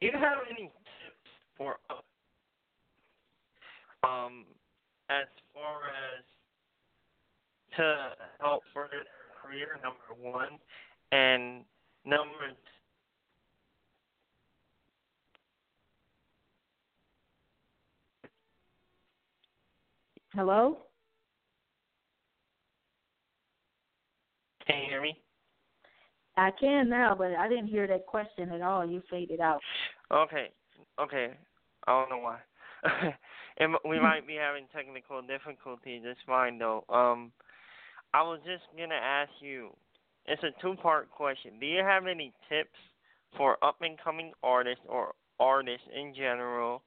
Do 0.00 0.06
you 0.06 0.12
have 0.12 0.38
any 0.50 0.64
tips 0.64 1.30
for 1.56 1.76
um 4.04 4.44
as 5.10 5.26
far 5.52 5.80
as 5.88 6.24
to 7.76 7.96
help 8.40 8.62
further 8.72 8.90
their 8.90 9.40
career? 9.40 9.78
Number 9.82 10.14
one, 10.20 10.58
and 11.12 11.64
number 12.04 12.52
Hello. 20.34 20.78
Can 24.66 24.80
you 24.80 24.88
hear 24.88 25.00
me? 25.00 25.16
I 26.36 26.50
can 26.58 26.88
now, 26.88 27.14
but 27.16 27.36
I 27.36 27.48
didn't 27.48 27.68
hear 27.68 27.86
that 27.86 28.06
question 28.06 28.50
at 28.50 28.60
all. 28.60 28.84
You 28.84 29.00
faded 29.08 29.38
out. 29.38 29.60
Okay. 30.10 30.48
Okay. 31.00 31.34
I 31.86 31.92
don't 31.92 32.10
know 32.10 32.18
why. 32.18 32.38
we 33.88 34.00
might 34.00 34.26
be 34.26 34.34
having 34.34 34.64
technical 34.74 35.22
difficulties. 35.22 36.02
It's 36.04 36.20
fine 36.26 36.58
though. 36.58 36.84
Um, 36.88 37.32
I 38.12 38.22
was 38.22 38.40
just 38.44 38.64
gonna 38.76 38.94
ask 38.94 39.30
you. 39.40 39.70
It's 40.26 40.42
a 40.42 40.58
two-part 40.62 41.10
question. 41.10 41.52
Do 41.60 41.66
you 41.66 41.82
have 41.82 42.06
any 42.06 42.32
tips 42.48 42.78
for 43.36 43.62
up-and-coming 43.62 44.32
artists 44.42 44.82
or 44.88 45.12
artists 45.38 45.86
in 45.94 46.14
general, 46.14 46.82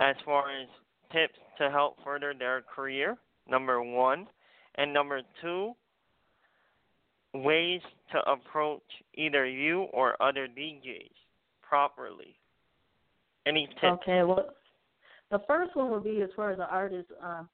as 0.00 0.16
far 0.24 0.44
as 0.50 0.66
tips 1.12 1.38
to 1.58 1.70
help 1.70 1.96
further 2.02 2.32
their 2.38 2.62
career? 2.62 3.18
Number 3.48 3.82
one, 3.82 4.28
and 4.76 4.94
number 4.94 5.20
two, 5.42 5.72
ways 7.34 7.80
to 8.12 8.30
approach 8.30 8.82
either 9.14 9.46
you 9.46 9.82
or 9.92 10.20
other 10.22 10.46
DJs 10.46 11.10
properly. 11.62 12.34
Any 13.46 13.66
tips? 13.66 14.00
Okay, 14.02 14.22
well, 14.22 14.46
the 15.32 15.40
first 15.48 15.74
one 15.74 15.90
would 15.90 16.04
be 16.04 16.20
as 16.22 16.28
far 16.36 16.52
as 16.52 16.58
an 16.58 16.66
artist. 16.70 17.08
Um, 17.20 17.48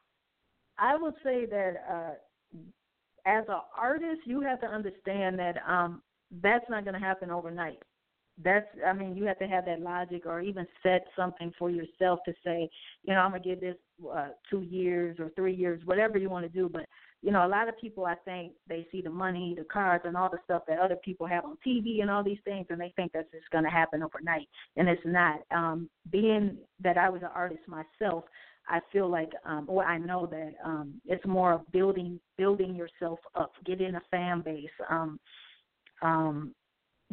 I 0.78 0.96
would 0.96 1.14
say 1.24 1.46
that 1.46 1.74
uh, 1.90 2.58
as 3.24 3.44
an 3.48 3.60
artist, 3.76 4.20
you 4.26 4.40
have 4.40 4.60
to 4.60 4.66
understand 4.66 5.38
that 5.38 5.56
um, 5.66 6.02
that's 6.42 6.68
not 6.68 6.84
going 6.84 6.94
to 6.94 7.00
happen 7.00 7.30
overnight. 7.30 7.78
That's, 8.44 8.66
I 8.86 8.92
mean, 8.92 9.16
you 9.16 9.24
have 9.24 9.38
to 9.38 9.48
have 9.48 9.64
that 9.64 9.80
logic, 9.80 10.26
or 10.26 10.40
even 10.40 10.66
set 10.82 11.06
something 11.16 11.52
for 11.58 11.70
yourself 11.70 12.20
to 12.26 12.32
say, 12.44 12.68
you 13.02 13.14
know, 13.14 13.20
I'm 13.20 13.32
gonna 13.32 13.42
give 13.42 13.60
this 13.60 13.74
uh, 14.12 14.28
two 14.48 14.62
years 14.62 15.16
or 15.18 15.30
three 15.34 15.54
years, 15.54 15.80
whatever 15.84 16.18
you 16.18 16.30
want 16.30 16.44
to 16.44 16.48
do. 16.48 16.68
But 16.68 16.86
you 17.22 17.32
know, 17.32 17.44
a 17.44 17.48
lot 17.48 17.68
of 17.68 17.78
people 17.80 18.04
I 18.04 18.14
think 18.24 18.52
they 18.68 18.86
see 18.92 19.00
the 19.00 19.10
money, 19.10 19.54
the 19.56 19.64
cars, 19.64 20.00
and 20.04 20.16
all 20.16 20.30
the 20.30 20.38
stuff 20.44 20.62
that 20.68 20.78
other 20.78 20.96
people 20.96 21.26
have 21.26 21.44
on 21.44 21.56
TV 21.66 22.00
and 22.00 22.10
all 22.10 22.22
these 22.22 22.38
things, 22.44 22.66
and 22.70 22.80
they 22.80 22.92
think 22.94 23.12
that's 23.12 23.30
just 23.32 23.50
going 23.50 23.64
to 23.64 23.70
happen 23.70 24.02
overnight, 24.02 24.48
and 24.76 24.88
it's 24.88 25.02
not. 25.04 25.40
Um, 25.50 25.90
being 26.10 26.58
that 26.80 26.96
I 26.96 27.10
was 27.10 27.22
an 27.22 27.30
artist 27.34 27.62
myself, 27.66 28.24
I 28.68 28.80
feel 28.92 29.10
like, 29.10 29.32
um, 29.44 29.64
or 29.68 29.84
I 29.84 29.98
know 29.98 30.26
that 30.26 30.52
um, 30.64 31.00
it's 31.06 31.24
more 31.26 31.52
of 31.52 31.72
building 31.72 32.20
building 32.36 32.76
yourself 32.76 33.18
up, 33.34 33.52
getting 33.66 33.94
a 33.96 34.02
fan 34.10 34.42
base, 34.42 34.68
um, 34.88 35.18
um, 36.02 36.54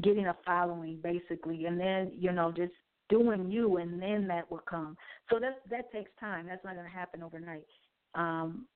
getting 0.03 0.27
a 0.27 0.35
following, 0.45 0.99
basically, 1.01 1.65
and 1.65 1.79
then 1.79 2.11
you 2.15 2.31
know 2.31 2.51
just 2.51 2.73
doing 3.09 3.49
you, 3.49 3.77
and 3.77 3.99
then 3.99 4.27
that 4.27 4.49
will 4.51 4.63
come. 4.69 4.95
So 5.31 5.39
that 5.39 5.61
that 5.71 5.91
takes 5.91 6.11
time. 6.19 6.45
That's 6.47 6.63
not 6.63 6.75
going 6.75 6.85
to 6.85 6.91
happen 6.91 7.23
overnight. 7.23 7.65
Um, 8.13 8.67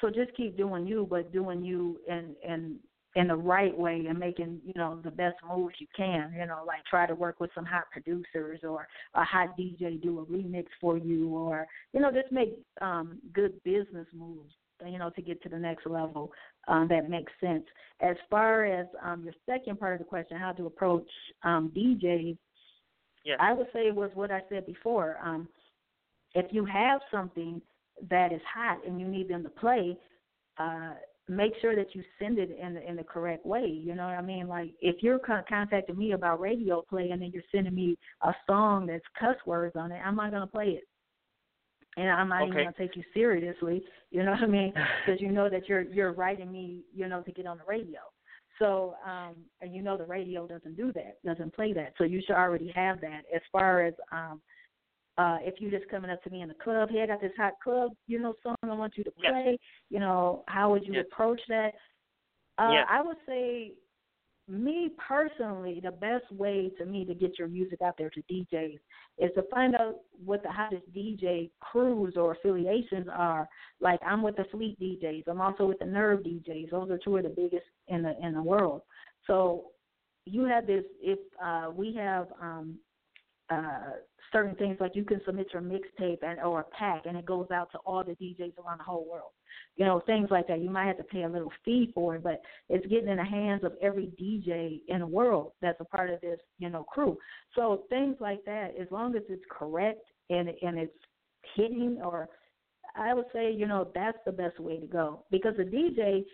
so 0.00 0.08
just 0.10 0.34
keep 0.36 0.56
doing 0.56 0.86
you, 0.86 1.06
but 1.08 1.32
doing 1.32 1.62
you 1.62 2.00
in 2.08 2.34
in 2.46 2.78
in 3.16 3.26
the 3.26 3.36
right 3.36 3.76
way 3.76 4.04
and 4.08 4.18
making 4.18 4.60
you 4.64 4.72
know 4.76 5.00
the 5.02 5.10
best 5.10 5.36
moves 5.48 5.74
you 5.78 5.86
can. 5.96 6.32
You 6.36 6.46
know, 6.46 6.62
like 6.66 6.84
try 6.88 7.06
to 7.06 7.14
work 7.14 7.40
with 7.40 7.50
some 7.54 7.64
hot 7.64 7.84
producers 7.90 8.60
or 8.62 8.86
a 9.14 9.24
hot 9.24 9.56
DJ 9.58 10.00
do 10.00 10.20
a 10.20 10.26
remix 10.26 10.66
for 10.80 10.96
you, 10.96 11.28
or 11.30 11.66
you 11.92 12.00
know 12.00 12.10
just 12.10 12.32
make 12.32 12.56
um, 12.80 13.18
good 13.32 13.62
business 13.64 14.06
moves. 14.14 14.52
You 14.86 14.98
know, 14.98 15.10
to 15.10 15.20
get 15.20 15.42
to 15.42 15.50
the 15.50 15.58
next 15.58 15.86
level 15.86 16.32
um, 16.68 16.88
that 16.88 17.10
makes 17.10 17.32
sense. 17.40 17.64
As 18.00 18.16
far 18.30 18.64
as 18.64 18.86
um, 19.02 19.24
your 19.24 19.34
second 19.44 19.78
part 19.78 19.94
of 19.94 19.98
the 19.98 20.04
question, 20.04 20.38
how 20.38 20.52
to 20.52 20.66
approach 20.66 21.08
um, 21.42 21.70
DJs, 21.76 22.38
yeah. 23.24 23.34
I 23.38 23.52
would 23.52 23.66
say 23.72 23.90
was 23.90 24.10
what 24.14 24.30
I 24.30 24.40
said 24.48 24.66
before. 24.66 25.18
Um, 25.22 25.48
if 26.34 26.46
you 26.50 26.64
have 26.64 27.00
something 27.10 27.60
that 28.08 28.32
is 28.32 28.40
hot 28.52 28.78
and 28.86 29.00
you 29.00 29.06
need 29.06 29.28
them 29.28 29.42
to 29.42 29.48
play, 29.50 29.96
uh, 30.58 30.94
make 31.28 31.52
sure 31.60 31.76
that 31.76 31.94
you 31.94 32.02
send 32.18 32.38
it 32.38 32.56
in 32.60 32.74
the, 32.74 32.88
in 32.88 32.96
the 32.96 33.04
correct 33.04 33.46
way. 33.46 33.66
You 33.66 33.94
know 33.94 34.06
what 34.06 34.14
I 34.14 34.22
mean? 34.22 34.48
Like 34.48 34.72
if 34.80 35.02
you're 35.02 35.18
con- 35.18 35.44
contacting 35.48 35.96
me 35.96 36.12
about 36.12 36.40
radio 36.40 36.82
play 36.82 37.10
and 37.10 37.22
then 37.22 37.30
you're 37.32 37.42
sending 37.52 37.74
me 37.74 37.96
a 38.22 38.34
song 38.46 38.86
that's 38.86 39.04
cuss 39.18 39.36
words 39.46 39.76
on 39.76 39.92
it, 39.92 40.00
I'm 40.04 40.16
not 40.16 40.32
gonna 40.32 40.46
play 40.46 40.70
it. 40.70 40.84
And 41.96 42.08
I'm 42.08 42.28
not 42.28 42.42
okay. 42.42 42.50
even 42.50 42.64
gonna 42.64 42.76
take 42.76 42.96
you 42.96 43.02
seriously. 43.14 43.82
You 44.10 44.24
know 44.24 44.32
what 44.32 44.42
I 44.42 44.46
mean? 44.46 44.72
Because 45.06 45.20
you 45.20 45.30
know 45.30 45.48
that 45.48 45.68
you're 45.68 45.82
you're 45.82 46.12
writing 46.12 46.50
me, 46.50 46.82
you 46.94 47.08
know, 47.08 47.22
to 47.22 47.32
get 47.32 47.46
on 47.46 47.58
the 47.58 47.64
radio. 47.66 48.00
So, 48.58 48.94
um, 49.06 49.36
and 49.62 49.74
you 49.74 49.82
know 49.82 49.96
the 49.96 50.04
radio 50.04 50.46
doesn't 50.46 50.76
do 50.76 50.92
that, 50.92 51.16
doesn't 51.24 51.54
play 51.54 51.72
that. 51.72 51.94
So 51.96 52.04
you 52.04 52.20
should 52.26 52.36
already 52.36 52.70
have 52.74 53.00
that. 53.00 53.22
As 53.34 53.40
far 53.50 53.86
as 53.86 53.94
um, 54.12 54.40
uh, 55.18 55.38
if 55.42 55.54
you're 55.58 55.70
just 55.70 55.90
coming 55.90 56.10
up 56.10 56.22
to 56.22 56.30
me 56.30 56.42
in 56.42 56.48
the 56.48 56.54
club, 56.54 56.88
hey, 56.90 57.02
I 57.02 57.06
got 57.06 57.20
this 57.20 57.32
hot 57.36 57.54
club, 57.62 57.92
you 58.06 58.18
know, 58.18 58.34
song 58.42 58.56
I 58.62 58.74
want 58.74 58.94
you 58.96 59.04
to 59.04 59.10
play. 59.10 59.50
Yes. 59.50 59.58
You 59.90 60.00
know, 60.00 60.44
how 60.48 60.70
would 60.70 60.86
you 60.86 60.94
yes. 60.94 61.04
approach 61.10 61.40
that? 61.48 61.72
Uh, 62.58 62.70
yes. 62.72 62.86
I 62.90 63.02
would 63.02 63.16
say, 63.26 63.72
me 64.48 64.90
personally, 65.08 65.80
the 65.82 65.92
best 65.92 66.30
way 66.32 66.70
to 66.78 66.84
me 66.84 67.04
to 67.04 67.14
get 67.14 67.38
your 67.38 67.48
music 67.48 67.80
out 67.82 67.94
there 67.96 68.10
to 68.10 68.22
DJs 68.22 68.78
is 69.18 69.30
to 69.36 69.42
find 69.50 69.76
out 69.76 69.96
what 70.24 70.42
the 70.42 70.50
hottest 70.50 70.82
DJ 70.92 71.50
crews 71.60 72.14
or 72.16 72.32
affiliations 72.32 73.06
are. 73.12 73.48
Like 73.80 74.00
I'm 74.04 74.22
with 74.22 74.36
the 74.36 74.44
Fleet 74.50 74.78
DJs. 74.80 75.24
I'm 75.28 75.40
also 75.40 75.66
with 75.66 75.78
the 75.78 75.84
Nerve 75.84 76.20
DJs. 76.20 76.70
Those 76.70 76.90
are 76.90 76.98
two 76.98 77.16
of 77.18 77.22
the 77.22 77.28
biggest 77.28 77.64
in 77.88 78.02
the 78.02 78.14
in 78.20 78.34
the 78.34 78.42
world. 78.42 78.82
So 79.26 79.66
you 80.24 80.44
have 80.46 80.66
this. 80.66 80.84
If 81.00 81.18
uh, 81.42 81.70
we 81.72 81.94
have 81.94 82.28
um, 82.40 82.78
uh, 83.50 83.92
certain 84.32 84.54
things 84.56 84.76
like 84.80 84.92
you 84.94 85.04
can 85.04 85.20
submit 85.24 85.48
your 85.52 85.62
mixtape 85.62 86.18
and 86.22 86.40
or 86.40 86.60
a 86.60 86.64
pack 86.64 87.02
and 87.06 87.16
it 87.16 87.26
goes 87.26 87.46
out 87.52 87.70
to 87.72 87.78
all 87.78 88.04
the 88.04 88.12
DJs 88.12 88.58
around 88.58 88.78
the 88.78 88.84
whole 88.84 89.06
world. 89.10 89.30
You 89.76 89.84
know, 89.84 90.00
things 90.06 90.28
like 90.30 90.46
that. 90.48 90.60
You 90.60 90.70
might 90.70 90.86
have 90.86 90.98
to 90.98 91.04
pay 91.04 91.22
a 91.22 91.28
little 91.28 91.52
fee 91.64 91.90
for 91.94 92.16
it, 92.16 92.22
but 92.22 92.40
it's 92.68 92.86
getting 92.86 93.08
in 93.08 93.16
the 93.16 93.24
hands 93.24 93.64
of 93.64 93.72
every 93.82 94.10
DJ 94.20 94.80
in 94.88 95.00
the 95.00 95.06
world 95.06 95.52
that's 95.60 95.80
a 95.80 95.84
part 95.84 96.10
of 96.10 96.20
this, 96.20 96.38
you 96.58 96.70
know, 96.70 96.84
crew. 96.84 97.18
So 97.54 97.84
things 97.88 98.16
like 98.20 98.44
that, 98.44 98.74
as 98.80 98.88
long 98.90 99.16
as 99.16 99.22
it's 99.28 99.44
correct 99.50 100.04
and 100.28 100.48
and 100.62 100.78
it's 100.78 100.96
hitting 101.56 102.00
or 102.04 102.28
I 102.96 103.14
would 103.14 103.26
say, 103.32 103.52
you 103.52 103.66
know, 103.66 103.88
that's 103.94 104.18
the 104.26 104.32
best 104.32 104.58
way 104.58 104.78
to 104.78 104.86
go. 104.86 105.24
Because 105.30 105.54
the 105.56 105.64
DJ 105.64 106.24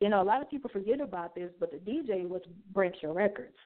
you 0.00 0.10
know, 0.10 0.20
a 0.20 0.24
lot 0.24 0.42
of 0.42 0.50
people 0.50 0.70
forget 0.70 1.00
about 1.00 1.34
this, 1.34 1.50
but 1.58 1.70
the 1.70 1.78
DJ 1.78 2.26
what 2.26 2.42
breaks 2.72 2.98
your 3.02 3.14
records. 3.14 3.56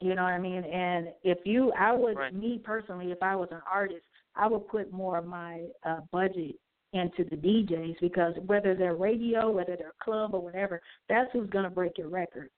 You 0.00 0.14
know 0.14 0.24
what 0.24 0.32
I 0.32 0.38
mean? 0.38 0.64
And 0.64 1.08
if 1.22 1.38
you, 1.44 1.72
I 1.72 1.92
would, 1.92 2.16
right. 2.16 2.34
me 2.34 2.60
personally, 2.62 3.12
if 3.12 3.22
I 3.22 3.34
was 3.34 3.48
an 3.50 3.62
artist, 3.70 4.02
I 4.34 4.46
would 4.46 4.68
put 4.68 4.92
more 4.92 5.18
of 5.18 5.26
my 5.26 5.64
uh, 5.84 6.00
budget 6.12 6.56
into 6.92 7.24
the 7.24 7.36
DJs 7.36 7.96
because 8.00 8.34
whether 8.46 8.74
they're 8.74 8.94
radio, 8.94 9.50
whether 9.50 9.76
they're 9.76 9.94
club 10.02 10.34
or 10.34 10.42
whatever, 10.42 10.80
that's 11.08 11.30
who's 11.32 11.48
going 11.50 11.64
to 11.64 11.70
break 11.70 11.98
your 11.98 12.08
record. 12.08 12.50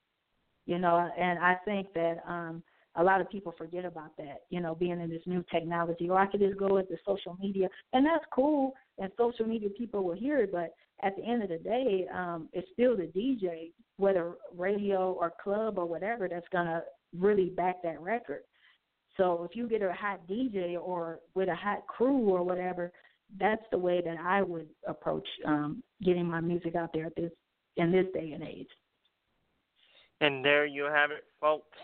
You 0.66 0.78
know, 0.78 1.08
and 1.18 1.38
I 1.38 1.56
think 1.64 1.94
that 1.94 2.18
um 2.28 2.62
a 2.96 3.02
lot 3.02 3.20
of 3.20 3.30
people 3.30 3.54
forget 3.56 3.84
about 3.84 4.16
that, 4.18 4.42
you 4.50 4.60
know, 4.60 4.74
being 4.74 5.00
in 5.00 5.08
this 5.08 5.22
new 5.24 5.44
technology. 5.50 6.10
Or 6.10 6.18
I 6.18 6.26
could 6.26 6.40
just 6.40 6.58
go 6.58 6.74
with 6.74 6.88
the 6.88 6.98
social 7.06 7.38
media, 7.40 7.68
and 7.92 8.04
that's 8.04 8.24
cool, 8.34 8.74
and 8.98 9.10
social 9.16 9.46
media 9.46 9.70
people 9.70 10.02
will 10.02 10.16
hear 10.16 10.38
it, 10.38 10.52
but 10.52 10.74
at 11.02 11.16
the 11.16 11.24
end 11.24 11.42
of 11.42 11.48
the 11.48 11.58
day, 11.58 12.06
um, 12.12 12.48
it's 12.52 12.66
still 12.72 12.96
the 12.96 13.04
DJ, 13.04 13.70
whether 13.98 14.34
radio 14.56 15.12
or 15.12 15.32
club 15.42 15.78
or 15.78 15.86
whatever, 15.86 16.28
that's 16.28 16.48
going 16.50 16.66
to 16.66 16.82
really 17.16 17.50
back 17.50 17.82
that 17.82 18.00
record. 18.00 18.42
So 19.16 19.46
if 19.48 19.56
you 19.56 19.68
get 19.68 19.82
a 19.82 19.92
hot 19.92 20.20
DJ 20.28 20.76
or 20.80 21.20
with 21.34 21.48
a 21.48 21.54
hot 21.54 21.86
crew 21.86 22.28
or 22.28 22.42
whatever, 22.42 22.92
that's 23.38 23.62
the 23.70 23.78
way 23.78 24.00
that 24.04 24.16
I 24.18 24.42
would 24.42 24.68
approach 24.86 25.26
um, 25.44 25.82
getting 26.02 26.26
my 26.26 26.40
music 26.40 26.74
out 26.76 26.90
there 26.94 27.06
at 27.06 27.16
this 27.16 27.32
in 27.76 27.92
this 27.92 28.06
day 28.14 28.32
and 28.32 28.42
age. 28.42 28.68
And 30.20 30.44
there 30.44 30.66
you 30.66 30.84
have 30.84 31.10
it, 31.10 31.24
folks. 31.40 31.78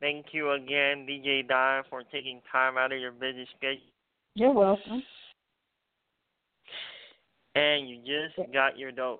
Thank 0.00 0.26
you 0.32 0.52
again, 0.52 1.06
DJ 1.08 1.46
Dime, 1.46 1.82
for 1.90 2.02
taking 2.04 2.40
time 2.52 2.78
out 2.78 2.92
of 2.92 3.00
your 3.00 3.12
busy 3.12 3.46
schedule. 3.56 3.80
You're 4.34 4.52
welcome. 4.52 5.02
And 7.54 7.88
you 7.88 7.96
just 7.96 8.52
got 8.52 8.78
your 8.78 8.92
dose. 8.92 9.18